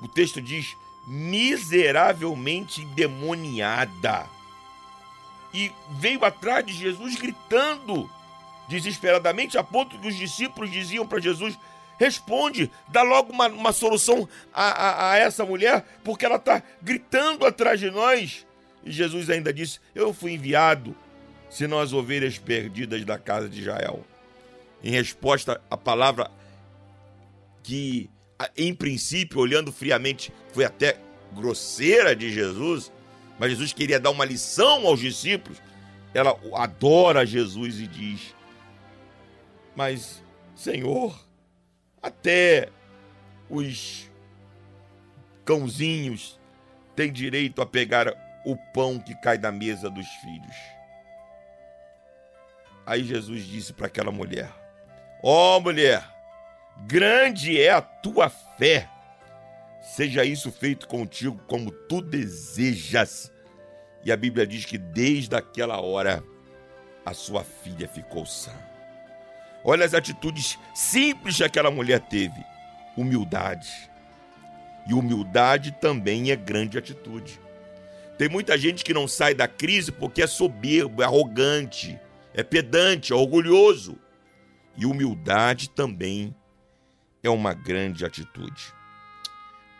O 0.00 0.08
texto 0.08 0.40
diz: 0.40 0.76
miseravelmente 1.06 2.82
endemoniada. 2.82 4.26
E 5.52 5.72
veio 5.90 6.24
atrás 6.24 6.64
de 6.64 6.72
Jesus 6.72 7.16
gritando 7.16 8.08
desesperadamente, 8.68 9.58
a 9.58 9.64
ponto 9.64 9.98
que 9.98 10.08
os 10.08 10.16
discípulos 10.16 10.70
diziam 10.70 11.06
para 11.06 11.20
Jesus: 11.20 11.58
Responde, 11.98 12.70
dá 12.88 13.02
logo 13.02 13.32
uma, 13.32 13.48
uma 13.48 13.72
solução 13.72 14.28
a, 14.54 14.64
a, 14.68 15.12
a 15.12 15.18
essa 15.18 15.44
mulher, 15.44 15.84
porque 16.04 16.24
ela 16.24 16.36
está 16.36 16.62
gritando 16.80 17.44
atrás 17.44 17.80
de 17.80 17.90
nós. 17.90 18.46
E 18.84 18.90
Jesus 18.90 19.28
ainda 19.28 19.52
disse: 19.52 19.80
Eu 19.94 20.14
fui 20.14 20.32
enviado, 20.32 20.96
senão 21.50 21.80
as 21.80 21.92
ovelhas 21.92 22.38
perdidas 22.38 23.04
da 23.04 23.18
casa 23.18 23.48
de 23.48 23.60
Israel. 23.60 24.04
Em 24.82 24.90
resposta 24.92 25.60
à 25.68 25.76
palavra 25.76 26.30
que 27.62 28.10
em 28.56 28.74
princípio, 28.74 29.40
olhando 29.40 29.72
friamente, 29.72 30.32
foi 30.52 30.64
até 30.64 30.98
grosseira 31.32 32.16
de 32.16 32.32
Jesus, 32.32 32.92
mas 33.38 33.50
Jesus 33.50 33.72
queria 33.72 34.00
dar 34.00 34.10
uma 34.10 34.24
lição 34.24 34.86
aos 34.86 35.00
discípulos. 35.00 35.60
Ela 36.12 36.36
adora 36.54 37.26
Jesus 37.26 37.78
e 37.78 37.86
diz: 37.86 38.34
Mas, 39.76 40.22
Senhor, 40.54 41.18
até 42.02 42.68
os 43.48 44.10
cãozinhos 45.44 46.40
têm 46.96 47.12
direito 47.12 47.60
a 47.62 47.66
pegar 47.66 48.12
o 48.44 48.56
pão 48.72 48.98
que 48.98 49.14
cai 49.16 49.36
da 49.38 49.52
mesa 49.52 49.90
dos 49.90 50.06
filhos. 50.06 50.56
Aí 52.86 53.04
Jesus 53.04 53.46
disse 53.46 53.72
para 53.72 53.86
aquela 53.86 54.10
mulher: 54.10 54.50
Ó 55.22 55.56
oh, 55.56 55.60
mulher, 55.60 56.02
grande 56.86 57.60
é 57.60 57.70
a 57.70 57.80
tua 57.80 58.28
fé 58.28 58.88
Seja 59.80 60.24
isso 60.24 60.52
feito 60.52 60.86
contigo 60.86 61.40
como 61.46 61.70
tu 61.70 62.00
desejas. 62.00 63.32
E 64.04 64.12
a 64.12 64.16
Bíblia 64.16 64.46
diz 64.46 64.64
que 64.64 64.78
desde 64.78 65.34
aquela 65.34 65.80
hora 65.80 66.22
a 67.04 67.14
sua 67.14 67.42
filha 67.42 67.88
ficou 67.88 68.24
sã. 68.26 68.52
Olha 69.64 69.84
as 69.84 69.94
atitudes 69.94 70.58
simples 70.74 71.36
que 71.36 71.44
aquela 71.44 71.70
mulher 71.70 72.00
teve: 72.00 72.44
humildade. 72.96 73.90
E 74.86 74.94
humildade 74.94 75.72
também 75.72 76.30
é 76.30 76.36
grande 76.36 76.78
atitude. 76.78 77.40
Tem 78.16 78.28
muita 78.28 78.56
gente 78.58 78.84
que 78.84 78.94
não 78.94 79.08
sai 79.08 79.34
da 79.34 79.48
crise 79.48 79.90
porque 79.90 80.22
é 80.22 80.26
soberbo, 80.26 81.02
é 81.02 81.06
arrogante, 81.06 81.98
é 82.34 82.42
pedante, 82.42 83.12
é 83.12 83.16
orgulhoso. 83.16 83.98
E 84.76 84.86
humildade 84.86 85.70
também 85.70 86.34
é 87.22 87.30
uma 87.30 87.52
grande 87.52 88.04
atitude. 88.04 88.72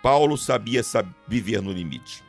Paulo 0.02 0.36
sabia 0.36 0.82
viver 1.26 1.60
no 1.60 1.72
limite. 1.72 2.24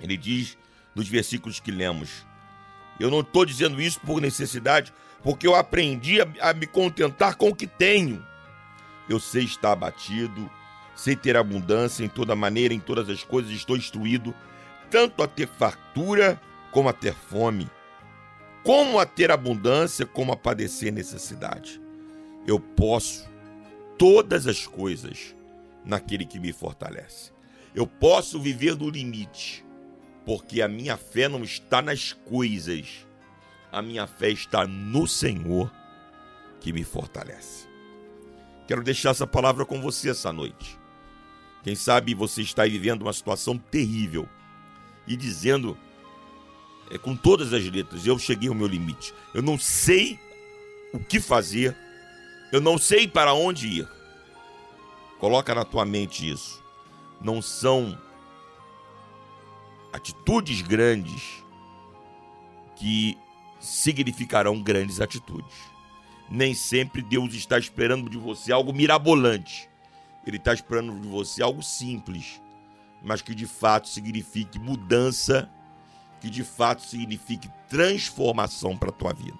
Ele 0.00 0.16
diz 0.16 0.58
nos 0.94 1.08
versículos 1.08 1.60
que 1.60 1.70
lemos: 1.70 2.26
Eu 3.00 3.10
não 3.10 3.20
estou 3.20 3.44
dizendo 3.44 3.80
isso 3.80 4.00
por 4.00 4.20
necessidade, 4.20 4.92
porque 5.22 5.46
eu 5.46 5.54
aprendi 5.54 6.20
a, 6.20 6.26
a 6.40 6.52
me 6.52 6.66
contentar 6.66 7.36
com 7.36 7.48
o 7.48 7.54
que 7.54 7.66
tenho. 7.66 8.24
Eu 9.08 9.18
sei 9.18 9.44
estar 9.44 9.72
abatido, 9.72 10.50
sei 10.94 11.16
ter 11.16 11.36
abundância 11.36 12.04
em 12.04 12.08
toda 12.08 12.36
maneira, 12.36 12.74
em 12.74 12.80
todas 12.80 13.08
as 13.08 13.24
coisas, 13.24 13.52
estou 13.52 13.76
instruído 13.76 14.34
tanto 14.90 15.22
a 15.22 15.26
ter 15.26 15.48
fartura 15.48 16.40
como 16.70 16.88
a 16.88 16.92
ter 16.92 17.14
fome, 17.14 17.68
como 18.62 18.98
a 18.98 19.06
ter 19.06 19.30
abundância, 19.30 20.04
como 20.04 20.32
a 20.32 20.36
padecer 20.36 20.92
necessidade. 20.92 21.80
Eu 22.46 22.60
posso 22.60 23.31
todas 24.02 24.48
as 24.48 24.66
coisas 24.66 25.32
naquele 25.84 26.26
que 26.26 26.40
me 26.40 26.52
fortalece. 26.52 27.30
Eu 27.72 27.86
posso 27.86 28.40
viver 28.40 28.74
no 28.74 28.90
limite, 28.90 29.64
porque 30.26 30.60
a 30.60 30.66
minha 30.66 30.96
fé 30.96 31.28
não 31.28 31.44
está 31.44 31.80
nas 31.80 32.12
coisas, 32.12 33.06
a 33.70 33.80
minha 33.80 34.04
fé 34.08 34.30
está 34.30 34.66
no 34.66 35.06
Senhor 35.06 35.72
que 36.60 36.72
me 36.72 36.82
fortalece. 36.82 37.68
Quero 38.66 38.82
deixar 38.82 39.10
essa 39.10 39.24
palavra 39.24 39.64
com 39.64 39.80
você 39.80 40.10
essa 40.10 40.32
noite. 40.32 40.76
Quem 41.62 41.76
sabe 41.76 42.12
você 42.12 42.42
está 42.42 42.64
vivendo 42.64 43.02
uma 43.02 43.12
situação 43.12 43.56
terrível 43.56 44.28
e 45.06 45.14
dizendo 45.14 45.78
é, 46.90 46.98
com 46.98 47.14
todas 47.14 47.52
as 47.52 47.64
letras: 47.70 48.04
eu 48.04 48.18
cheguei 48.18 48.48
ao 48.48 48.54
meu 48.56 48.66
limite. 48.66 49.14
Eu 49.32 49.42
não 49.42 49.56
sei 49.56 50.18
o 50.92 50.98
que 50.98 51.20
fazer, 51.20 51.76
eu 52.52 52.60
não 52.60 52.76
sei 52.76 53.08
para 53.08 53.32
onde 53.32 53.66
ir. 53.66 53.88
Coloca 55.18 55.54
na 55.54 55.64
tua 55.64 55.86
mente 55.86 56.30
isso. 56.30 56.62
Não 57.18 57.40
são 57.40 57.98
atitudes 59.90 60.60
grandes 60.60 61.42
que 62.76 63.16
significarão 63.58 64.62
grandes 64.62 65.00
atitudes. 65.00 65.56
Nem 66.28 66.52
sempre 66.52 67.00
Deus 67.00 67.32
está 67.32 67.58
esperando 67.58 68.10
de 68.10 68.18
você 68.18 68.52
algo 68.52 68.70
mirabolante. 68.70 69.70
Ele 70.26 70.36
está 70.36 70.52
esperando 70.52 71.00
de 71.00 71.08
você 71.08 71.42
algo 71.42 71.62
simples, 71.62 72.38
mas 73.02 73.22
que 73.22 73.34
de 73.34 73.46
fato 73.46 73.88
signifique 73.88 74.58
mudança, 74.58 75.50
que 76.20 76.28
de 76.28 76.44
fato 76.44 76.82
signifique 76.82 77.50
transformação 77.68 78.76
para 78.76 78.90
a 78.90 78.92
tua 78.92 79.14
vida. 79.14 79.38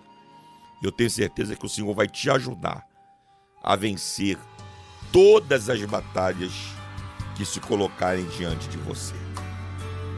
Eu 0.82 0.90
tenho 0.90 1.10
certeza 1.10 1.54
que 1.54 1.66
o 1.66 1.68
Senhor 1.68 1.94
vai 1.94 2.08
te 2.08 2.30
ajudar 2.30 2.90
a 3.62 3.76
vencer 3.76 4.38
todas 5.12 5.68
as 5.70 5.82
batalhas 5.84 6.52
que 7.34 7.44
se 7.44 7.60
colocarem 7.60 8.24
diante 8.36 8.68
de 8.68 8.78
você. 8.78 9.14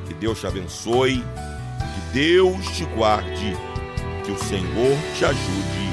Que 0.07 0.15
Deus 0.15 0.41
te 0.41 0.47
abençoe, 0.47 1.25
que 1.95 2.13
Deus 2.13 2.67
te 2.77 2.85
guarde, 2.87 3.57
que 4.25 4.31
o 4.31 4.39
Senhor 4.39 4.97
te 5.17 5.25
ajude, 5.25 5.89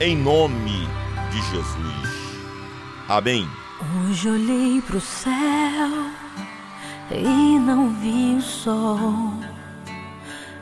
em 0.00 0.16
nome 0.16 0.88
de 1.30 1.42
Jesus. 1.50 2.38
Amém. 3.08 3.48
Hoje 4.08 4.28
olhei 4.28 4.80
pro 4.82 5.00
céu 5.00 5.32
e 7.10 7.58
não 7.58 7.92
vi 7.94 8.36
o 8.36 8.40
sol. 8.40 9.34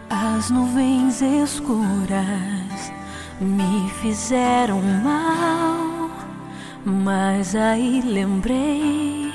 As 0.09 0.51
nuvens 0.51 1.23
escuras 1.23 2.93
me 3.41 3.89
fizeram 4.01 4.83
mal. 4.83 5.70
Mas 6.85 7.55
aí 7.55 8.01
lembrei 8.01 9.31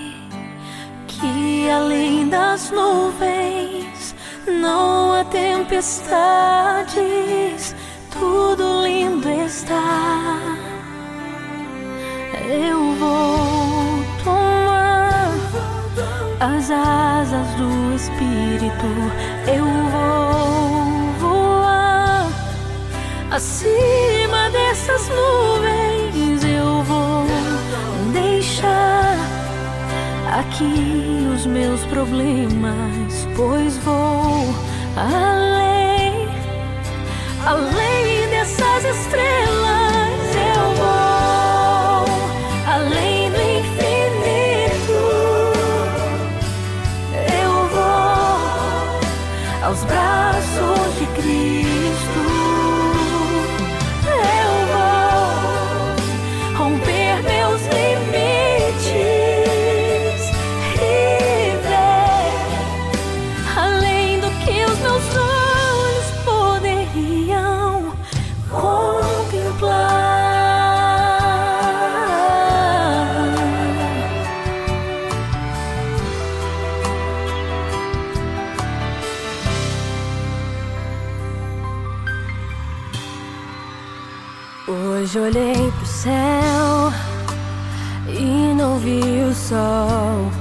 que 1.07 1.69
além 1.69 2.27
das 2.27 2.71
nuvens 2.71 4.15
não 4.47 5.13
há 5.13 5.23
tempestades, 5.25 6.95
tudo 8.11 8.83
lindo 8.83 9.29
está. 9.29 10.39
Eu 12.47 12.93
vou 12.95 13.37
tomar 14.23 15.31
as 16.39 16.71
asas 16.71 17.47
do 17.55 17.95
Espírito, 17.95 18.85
eu 19.47 19.65
vou 19.91 21.13
voar 21.19 22.27
acima 23.31 24.49
dessas 24.49 25.09
nuvens, 25.09 25.84
deixar 28.65 29.17
aqui 30.39 31.27
os 31.33 31.45
meus 31.45 31.83
problemas, 31.85 33.27
pois 33.35 33.77
vou 33.77 34.53
além, 34.95 36.27
além 37.45 38.29
dessas 38.29 38.83
estrelas, 38.85 40.35
eu 40.55 40.75
vou 40.75 42.05
além 42.73 43.31
do 43.31 43.41
infinito, 43.59 45.01
eu 47.33 47.67
vou 47.69 49.67
aos 49.67 49.83
braços 49.85 50.74
olhei 85.25 85.71
pro 85.71 85.85
céu 85.87 86.93
e 88.07 88.53
não 88.53 88.77
vi 88.77 89.01
o 89.23 89.33
sol. 89.33 90.31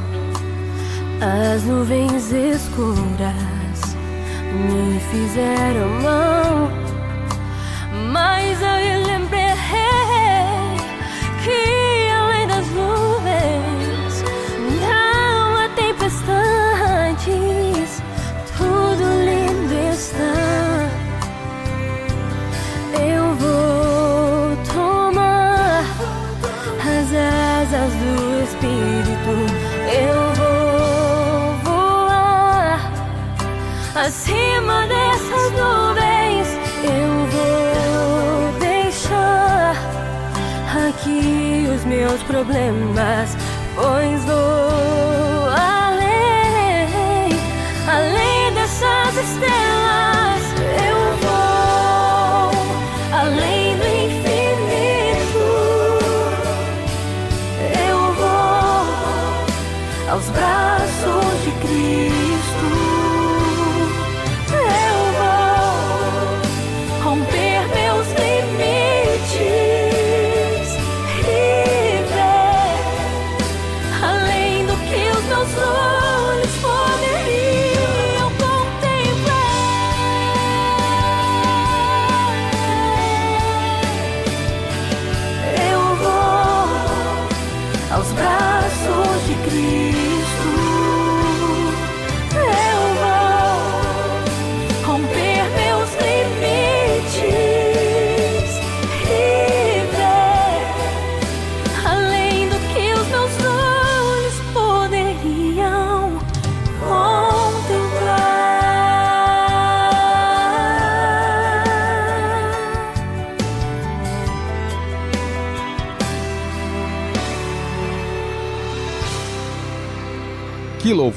As 1.20 1.62
nuvens 1.64 2.30
escuras 2.32 3.96
me 4.52 5.00
fizeram 5.10 5.88
mal. 6.02 6.33
Meus 42.34 42.93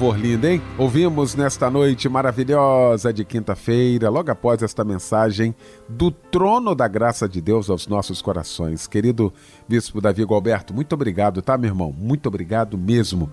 louvor 0.08 0.18
lindo, 0.18 0.48
hein? 0.48 0.62
Ouvimos 0.78 1.36
nesta 1.36 1.70
noite 1.70 2.08
maravilhosa 2.08 3.12
de 3.12 3.26
quinta-feira, 3.26 4.10
logo 4.10 4.32
após 4.32 4.64
esta 4.64 4.84
mensagem 4.84 5.54
do 5.90 6.12
trono 6.12 6.74
da 6.74 6.88
graça 6.88 7.28
de 7.28 7.42
Deus 7.42 7.70
aos 7.70 7.88
nossos 7.88 8.22
corações. 8.22 8.88
Querido 8.88 9.34
Bispo 9.68 10.00
Davi 10.00 10.26
Galberto, 10.26 10.74
muito 10.74 10.94
obrigado, 10.94 11.42
tá, 11.42 11.58
meu 11.58 11.72
irmão? 11.72 11.94
Muito 11.98 12.28
obrigado 12.28 12.78
mesmo. 12.78 13.30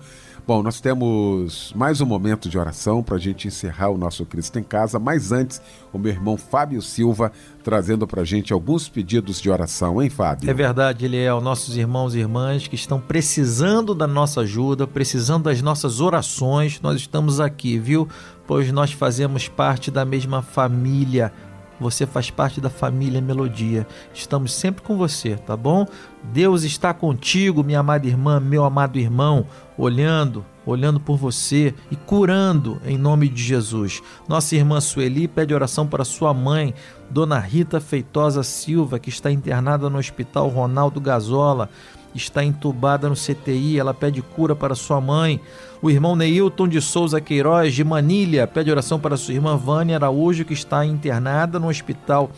Bom, 0.47 0.61
nós 0.61 0.79
temos 0.79 1.73
mais 1.75 2.01
um 2.01 2.05
momento 2.05 2.47
de 2.47 2.55
oração 2.55 3.01
para 3.01 3.15
a 3.15 3.19
gente 3.19 3.47
encerrar 3.47 3.89
o 3.89 3.97
nosso 3.97 4.23
Cristo 4.27 4.59
em 4.59 4.63
Casa, 4.63 4.99
mas 4.99 5.31
antes, 5.31 5.59
o 5.91 5.97
meu 5.97 6.11
irmão 6.11 6.37
Fábio 6.37 6.83
Silva 6.83 7.31
trazendo 7.63 8.05
para 8.05 8.21
a 8.21 8.23
gente 8.23 8.53
alguns 8.53 8.87
pedidos 8.87 9.41
de 9.41 9.49
oração, 9.49 9.99
hein, 9.99 10.07
Fábio? 10.07 10.47
É 10.47 10.53
verdade, 10.53 11.05
Eliel, 11.05 11.41
nossos 11.41 11.75
irmãos 11.75 12.13
e 12.13 12.19
irmãs 12.19 12.67
que 12.67 12.75
estão 12.75 13.01
precisando 13.01 13.95
da 13.95 14.05
nossa 14.05 14.41
ajuda, 14.41 14.85
precisando 14.85 15.45
das 15.45 15.63
nossas 15.63 15.99
orações, 15.99 16.79
nós 16.79 16.97
estamos 16.97 17.39
aqui, 17.39 17.79
viu? 17.79 18.07
Pois 18.45 18.71
nós 18.71 18.91
fazemos 18.91 19.47
parte 19.47 19.89
da 19.89 20.05
mesma 20.05 20.43
família. 20.43 21.33
Você 21.79 22.05
faz 22.05 22.29
parte 22.29 22.61
da 22.61 22.69
família 22.69 23.21
Melodia. 23.21 23.85
Estamos 24.13 24.53
sempre 24.53 24.81
com 24.81 24.97
você, 24.97 25.35
tá 25.35 25.57
bom? 25.57 25.85
Deus 26.23 26.63
está 26.63 26.93
contigo, 26.93 27.63
minha 27.63 27.79
amada 27.79 28.07
irmã, 28.07 28.39
meu 28.39 28.63
amado 28.63 28.97
irmão, 28.97 29.45
olhando, 29.77 30.45
olhando 30.65 30.99
por 30.99 31.17
você 31.17 31.73
e 31.91 31.95
curando 31.95 32.81
em 32.85 32.97
nome 32.97 33.29
de 33.29 33.43
Jesus. 33.43 34.01
Nossa 34.27 34.55
irmã 34.55 34.81
Sueli 34.81 35.27
pede 35.27 35.53
oração 35.53 35.85
para 35.85 36.05
sua 36.05 36.33
mãe, 36.33 36.73
Dona 37.09 37.39
Rita 37.39 37.79
Feitosa 37.79 38.41
Silva, 38.41 38.97
que 38.97 39.09
está 39.09 39.31
internada 39.31 39.89
no 39.89 39.99
Hospital 39.99 40.47
Ronaldo 40.47 40.99
Gazola, 40.99 41.69
está 42.17 42.43
entubada 42.43 43.09
no 43.09 43.15
CTI, 43.15 43.77
ela 43.77 43.93
pede 43.93 44.21
cura 44.21 44.55
para 44.55 44.75
sua 44.75 45.01
mãe. 45.01 45.39
O 45.81 45.89
irmão 45.89 46.15
Neilton 46.15 46.67
de 46.67 46.81
Souza 46.81 47.19
Queiroz, 47.19 47.73
de 47.73 47.83
Manilha, 47.83 48.47
pede 48.47 48.71
oração 48.71 48.99
para 48.99 49.17
sua 49.17 49.33
irmã 49.33 49.57
Vânia 49.57 49.97
Araújo, 49.97 50.45
que 50.45 50.53
está 50.53 50.85
internada 50.85 51.59
no 51.59 51.67
hospital 51.67 52.31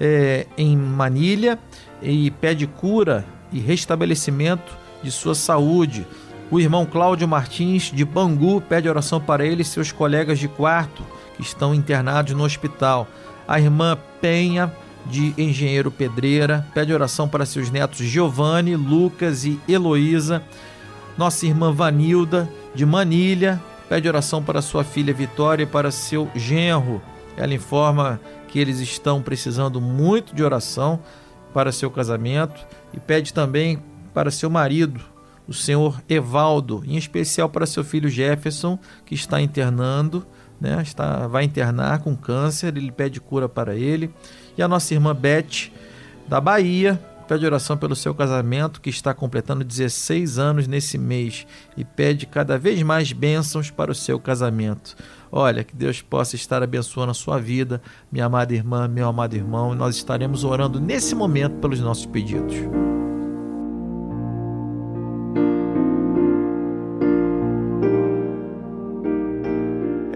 eh, 0.00 0.46
em 0.56 0.76
Manilha 0.76 1.58
e 2.02 2.30
pede 2.30 2.66
cura 2.66 3.24
e 3.52 3.58
restabelecimento 3.58 4.72
de 5.02 5.10
sua 5.10 5.34
saúde. 5.34 6.06
O 6.50 6.58
irmão 6.58 6.84
Cláudio 6.84 7.28
Martins, 7.28 7.92
de 7.94 8.04
Bangu, 8.04 8.60
pede 8.60 8.88
oração 8.88 9.20
para 9.20 9.46
ele 9.46 9.62
e 9.62 9.64
seus 9.64 9.92
colegas 9.92 10.38
de 10.38 10.48
quarto, 10.48 11.04
que 11.36 11.42
estão 11.42 11.74
internados 11.74 12.34
no 12.34 12.42
hospital. 12.42 13.06
A 13.46 13.60
irmã 13.60 13.96
Penha, 14.20 14.72
de 15.06 15.34
Engenheiro 15.36 15.90
Pedreira, 15.90 16.66
pede 16.74 16.92
oração 16.92 17.28
para 17.28 17.46
seus 17.46 17.70
netos 17.70 17.98
Giovanni, 17.98 18.76
Lucas 18.76 19.44
e 19.44 19.58
Heloísa. 19.68 20.42
Nossa 21.16 21.46
irmã 21.46 21.72
Vanilda, 21.72 22.48
de 22.74 22.86
Manilha, 22.86 23.60
pede 23.88 24.08
oração 24.08 24.42
para 24.42 24.62
sua 24.62 24.84
filha 24.84 25.12
Vitória 25.12 25.64
e 25.64 25.66
para 25.66 25.90
seu 25.90 26.30
genro. 26.34 27.02
Ela 27.36 27.54
informa 27.54 28.20
que 28.48 28.58
eles 28.58 28.80
estão 28.80 29.22
precisando 29.22 29.80
muito 29.80 30.34
de 30.34 30.42
oração 30.42 31.00
para 31.52 31.72
seu 31.72 31.90
casamento 31.90 32.64
e 32.92 33.00
pede 33.00 33.32
também 33.32 33.82
para 34.12 34.30
seu 34.30 34.50
marido, 34.50 35.00
o 35.46 35.54
senhor 35.54 36.00
Evaldo, 36.08 36.82
em 36.86 36.96
especial 36.96 37.48
para 37.48 37.66
seu 37.66 37.82
filho 37.82 38.08
Jefferson, 38.08 38.78
que 39.04 39.14
está 39.14 39.40
internando, 39.40 40.24
né? 40.60 40.80
Está, 40.82 41.26
vai 41.26 41.44
internar 41.44 42.00
com 42.00 42.14
câncer, 42.14 42.76
ele 42.76 42.92
pede 42.92 43.20
cura 43.20 43.48
para 43.48 43.74
ele. 43.74 44.12
E 44.60 44.62
a 44.62 44.68
nossa 44.68 44.92
irmã 44.92 45.14
Beth, 45.14 45.72
da 46.28 46.38
Bahia, 46.38 47.00
pede 47.26 47.46
oração 47.46 47.78
pelo 47.78 47.96
seu 47.96 48.14
casamento, 48.14 48.78
que 48.82 48.90
está 48.90 49.14
completando 49.14 49.64
16 49.64 50.38
anos 50.38 50.66
nesse 50.66 50.98
mês, 50.98 51.46
e 51.78 51.82
pede 51.82 52.26
cada 52.26 52.58
vez 52.58 52.82
mais 52.82 53.10
bênçãos 53.10 53.70
para 53.70 53.90
o 53.90 53.94
seu 53.94 54.20
casamento. 54.20 54.94
Olha, 55.32 55.64
que 55.64 55.74
Deus 55.74 56.02
possa 56.02 56.36
estar 56.36 56.62
abençoando 56.62 57.10
a 57.10 57.14
sua 57.14 57.38
vida, 57.38 57.80
minha 58.12 58.26
amada 58.26 58.52
irmã, 58.52 58.86
meu 58.86 59.08
amado 59.08 59.34
irmão, 59.34 59.72
e 59.72 59.76
nós 59.76 59.96
estaremos 59.96 60.44
orando 60.44 60.78
nesse 60.78 61.14
momento 61.14 61.54
pelos 61.54 61.80
nossos 61.80 62.04
pedidos. 62.04 62.56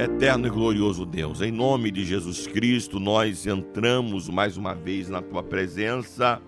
Eterno 0.05 0.46
e 0.46 0.50
glorioso 0.50 1.07
Deus, 1.07 1.40
em 1.40 1.50
nome 1.50 1.90
de 1.90 2.05
Jesus 2.05 2.46
Cristo, 2.46 3.00
nós 3.00 3.46
entramos 3.46 4.28
mais 4.28 4.59
uma 4.59 4.74
vez 4.74 5.09
na 5.09 5.22
tua 5.22 5.42
presença 5.42 6.42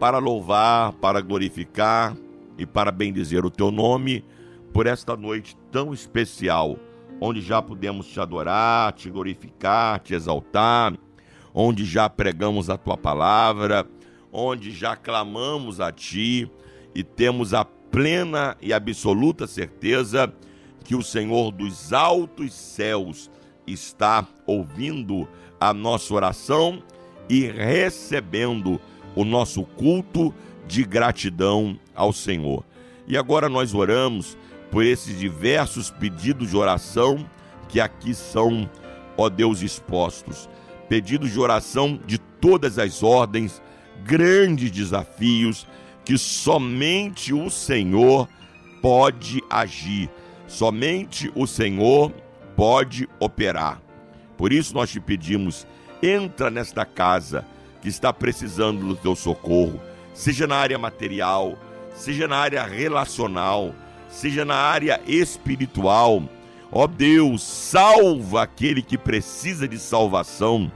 para 0.00 0.16
louvar, 0.16 0.94
para 0.94 1.20
glorificar 1.20 2.16
e 2.56 2.64
para 2.64 2.90
bendizer 2.90 3.44
o 3.44 3.50
teu 3.50 3.70
nome 3.70 4.24
por 4.72 4.86
esta 4.86 5.14
noite 5.14 5.58
tão 5.70 5.92
especial, 5.92 6.78
onde 7.20 7.42
já 7.42 7.60
pudemos 7.60 8.06
te 8.06 8.18
adorar, 8.18 8.94
te 8.94 9.10
glorificar, 9.10 10.00
te 10.00 10.14
exaltar, 10.14 10.94
onde 11.52 11.84
já 11.84 12.08
pregamos 12.08 12.70
a 12.70 12.78
tua 12.78 12.96
palavra, 12.96 13.86
onde 14.32 14.70
já 14.70 14.96
clamamos 14.96 15.82
a 15.82 15.92
ti 15.92 16.50
e 16.94 17.04
temos 17.04 17.52
a 17.52 17.62
plena 17.62 18.56
e 18.58 18.72
absoluta 18.72 19.46
certeza 19.46 20.32
que 20.86 20.94
o 20.94 21.02
Senhor 21.02 21.50
dos 21.50 21.92
altos 21.92 22.54
céus 22.54 23.28
está 23.66 24.24
ouvindo 24.46 25.28
a 25.60 25.74
nossa 25.74 26.14
oração 26.14 26.80
e 27.28 27.46
recebendo 27.46 28.80
o 29.14 29.24
nosso 29.24 29.64
culto 29.64 30.32
de 30.66 30.84
gratidão 30.84 31.76
ao 31.92 32.12
Senhor. 32.12 32.64
E 33.08 33.16
agora 33.16 33.48
nós 33.48 33.74
oramos 33.74 34.38
por 34.70 34.84
esses 34.84 35.18
diversos 35.18 35.90
pedidos 35.90 36.50
de 36.50 36.56
oração 36.56 37.28
que 37.68 37.80
aqui 37.80 38.14
são, 38.14 38.70
ó 39.16 39.28
Deus, 39.28 39.62
expostos. 39.62 40.48
Pedidos 40.88 41.32
de 41.32 41.40
oração 41.40 41.98
de 42.06 42.18
todas 42.18 42.78
as 42.78 43.02
ordens, 43.02 43.60
grandes 44.04 44.70
desafios 44.70 45.66
que 46.04 46.16
somente 46.16 47.34
o 47.34 47.50
Senhor 47.50 48.28
pode 48.80 49.42
agir 49.50 50.08
Somente 50.46 51.30
o 51.34 51.46
Senhor 51.46 52.12
pode 52.56 53.08
operar. 53.18 53.80
Por 54.36 54.52
isso 54.52 54.74
nós 54.74 54.90
te 54.90 55.00
pedimos, 55.00 55.66
entra 56.02 56.50
nesta 56.50 56.84
casa 56.84 57.44
que 57.80 57.88
está 57.88 58.12
precisando 58.12 58.86
do 58.86 58.96
teu 58.96 59.16
socorro, 59.16 59.80
seja 60.14 60.46
na 60.46 60.56
área 60.56 60.78
material, 60.78 61.58
seja 61.94 62.28
na 62.28 62.36
área 62.36 62.62
relacional, 62.64 63.74
seja 64.08 64.44
na 64.44 64.56
área 64.56 65.00
espiritual. 65.06 66.22
Ó 66.70 66.86
Deus, 66.86 67.42
salva 67.42 68.42
aquele 68.42 68.82
que 68.82 68.98
precisa 68.98 69.66
de 69.66 69.78
salvação, 69.78 70.70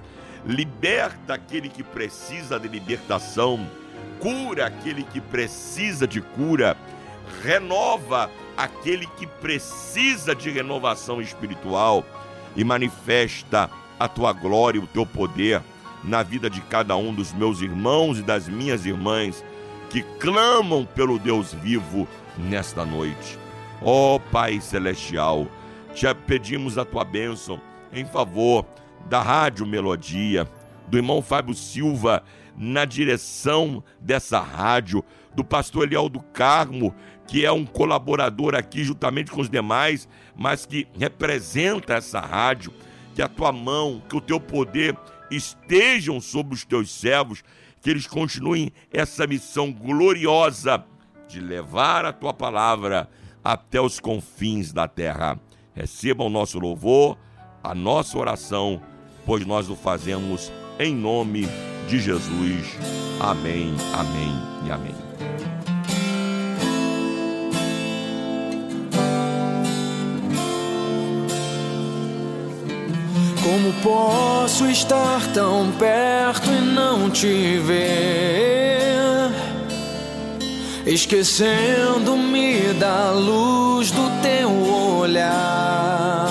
liberta 0.47 1.35
aquele 1.35 1.69
que 1.69 1.83
precisa 1.83 2.59
de 2.59 2.69
libertação, 2.69 3.67
cura 4.19 4.67
aquele 4.67 5.03
que 5.03 5.21
precisa 5.21 6.07
de 6.07 6.21
cura, 6.21 6.77
renova 7.43 8.31
aquele 8.65 9.07
que 9.07 9.27
precisa 9.27 10.35
de 10.35 10.51
renovação 10.51 11.21
espiritual 11.21 12.05
e 12.55 12.63
manifesta 12.63 13.71
a 13.99 14.07
tua 14.07 14.33
glória 14.33 14.81
o 14.81 14.87
teu 14.87 15.07
poder 15.07 15.63
na 16.05 16.23
vida 16.23 16.51
de 16.51 16.61
cada 16.63 16.97
um 16.97 17.15
dos 17.15 17.33
meus 17.33 17.61
irmãos 17.61 18.19
e 18.19 18.23
das 18.23 18.49
minhas 18.49 18.85
irmãs 18.85 19.45
que 19.89 20.03
clamam 20.19 20.85
pelo 20.85 21.19
Deus 21.19 21.53
vivo 21.53 22.07
nesta 22.37 22.85
noite. 22.85 23.39
Ó 23.83 24.17
oh, 24.17 24.21
Pai 24.21 24.61
Celestial, 24.61 25.47
te 25.95 26.07
pedimos 26.15 26.77
a 26.77 26.85
tua 26.85 27.05
bênção 27.05 27.61
em 27.93 28.05
favor 28.05 28.65
da 29.09 29.23
Rádio 29.23 29.67
Melodia, 29.67 30.47
do 30.87 30.99
irmão 30.99 31.23
Fábio 31.23 31.55
Silva 31.55 32.23
na 32.57 32.85
direção 32.85 33.83
dessa 33.99 34.39
rádio, 34.39 35.03
do 35.35 35.45
pastor 35.45 35.85
Eliel 35.85 36.09
do 36.09 36.21
Carmo, 36.21 36.95
que 37.27 37.45
é 37.45 37.53
um 37.53 37.65
colaborador 37.65 38.55
aqui 38.55 38.83
juntamente 38.85 39.31
com 39.31 39.41
os 39.41 39.49
demais, 39.49 40.09
mas 40.37 40.67
que 40.67 40.87
representa 40.99 41.95
essa 41.95 42.21
rádio, 42.21 42.73
que 43.15 43.23
a 43.23 43.29
tua 43.29 43.53
mão, 43.53 44.03
que 44.09 44.17
o 44.17 44.21
teu 44.21 44.41
poder 44.41 44.97
estejam 45.31 46.21
sobre 46.21 46.55
os 46.55 46.65
teus 46.65 46.91
servos, 46.93 47.43
que 47.81 47.91
eles 47.91 48.07
continuem 48.07 48.73
essa 48.93 49.27
missão 49.27 49.73
gloriosa 49.73 50.85
de 51.29 51.41
levar 51.41 52.05
a 52.05 52.13
tua 52.13 52.35
palavra 52.35 53.09
até 53.43 53.81
os 53.81 54.01
confins 54.01 54.73
da 54.73 54.89
terra. 54.89 55.39
Receba 55.75 56.25
o 56.25 56.31
nosso 56.31 56.59
louvor, 56.59 57.17
a 57.63 57.75
nossa 57.75 58.19
oração, 58.19 58.83
pois 59.25 59.47
nós 59.47 59.71
o 59.71 59.77
fazemos 59.77 60.53
em 60.79 60.95
nome 60.95 61.47
de 61.89 62.01
Jesus. 62.01 62.77
Amém, 63.21 63.75
amém 63.95 64.67
e 64.67 64.71
amém. 64.71 65.10
Como 73.43 73.73
posso 73.83 74.67
estar 74.67 75.27
tão 75.33 75.73
perto 75.73 76.51
e 76.51 76.61
não 76.61 77.09
te 77.09 77.59
ver? 77.59 79.31
Esquecendo-me 80.85 82.75
da 82.75 83.13
luz 83.13 83.91
do 83.91 84.11
teu 84.21 84.51
olhar. 84.99 86.29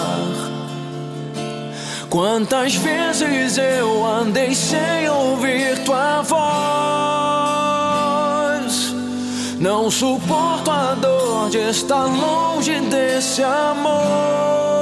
Quantas 2.09 2.75
vezes 2.75 3.57
eu 3.57 4.05
andei 4.05 4.53
sem 4.53 5.09
ouvir 5.09 5.83
tua 5.83 6.21
voz? 6.21 6.39
Não 9.59 9.89
suporto 9.89 10.69
a 10.69 10.93
dor 10.93 11.49
de 11.49 11.57
estar 11.69 12.05
longe 12.05 12.79
desse 12.81 13.43
amor. 13.43 14.78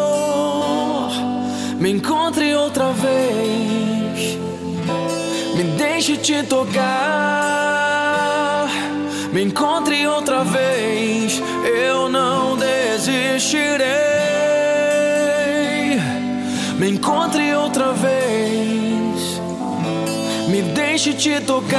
Me 1.79 1.91
encontre 1.91 2.55
outra 2.55 2.91
vez, 2.91 4.35
me 5.55 5.63
deixe 5.77 6.17
te 6.17 6.41
tocar. 6.41 6.87
Me 9.31 9.43
encontre 9.43 10.07
outra 10.07 10.43
vez, 10.43 11.39
eu 11.63 12.09
não 12.09 12.57
desistirei. 12.57 13.85
Me 16.79 16.89
encontre 16.89 17.53
outra 17.53 17.93
vez, 17.93 19.39
me 20.49 20.63
deixe 20.73 21.13
te 21.13 21.39
tocar. 21.41 21.77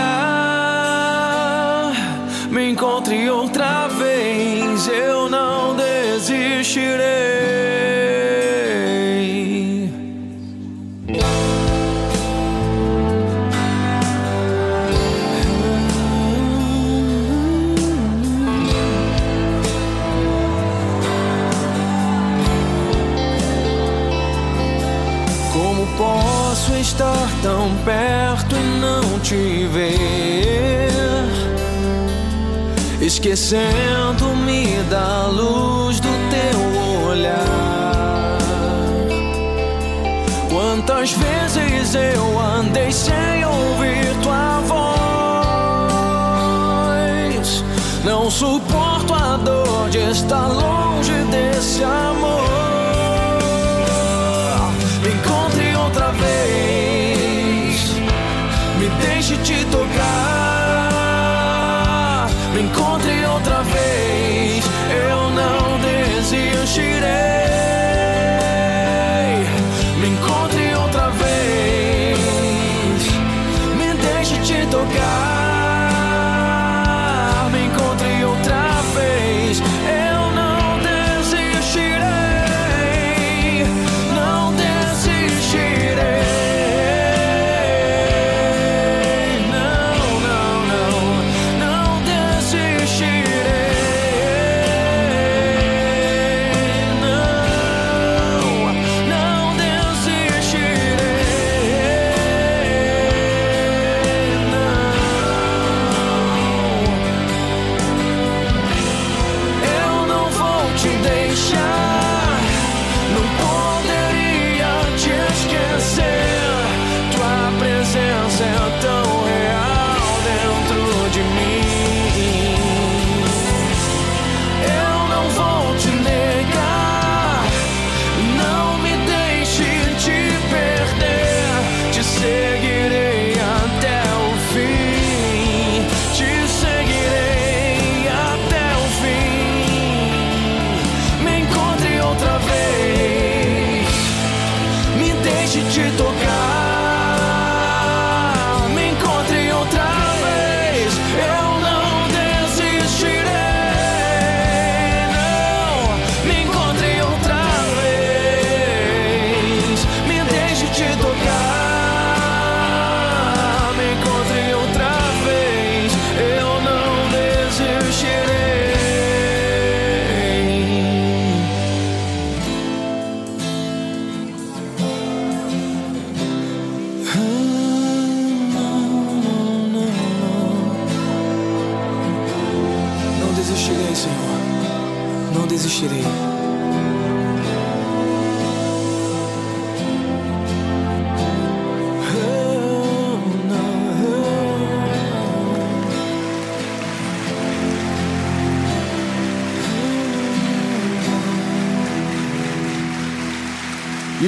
Me 2.53 2.71
encontre 2.71 3.29
outra 3.29 3.89
vez, 3.89 4.87
eu 4.87 5.29
não 5.29 5.75
desistirei. 5.75 7.38
Esquecendo-me 33.19 34.81
da 34.89 35.27
luz 35.27 35.99
do 35.99 36.09
teu 36.31 37.09
olhar. 37.09 38.39
Quantas 40.49 41.11
vezes 41.11 41.97
eu 41.97 42.39
andei 42.39 42.93
sem 42.93 43.45
ouvir 43.45 44.17
tua 44.23 44.61
voz? 47.41 47.65
Não 48.05 48.31
suporto 48.31 49.13
a 49.13 49.37
dor 49.39 49.91
de 49.91 49.99
estar 49.99 50.47
longe 50.47 51.13
desse 51.25 51.83
amor. 51.83 52.58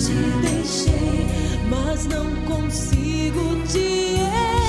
te 0.00 0.14
deixei, 0.40 1.26
mas 1.68 2.06
não 2.06 2.34
consigo 2.46 3.62
te 3.70 4.14
errar. 4.14 4.59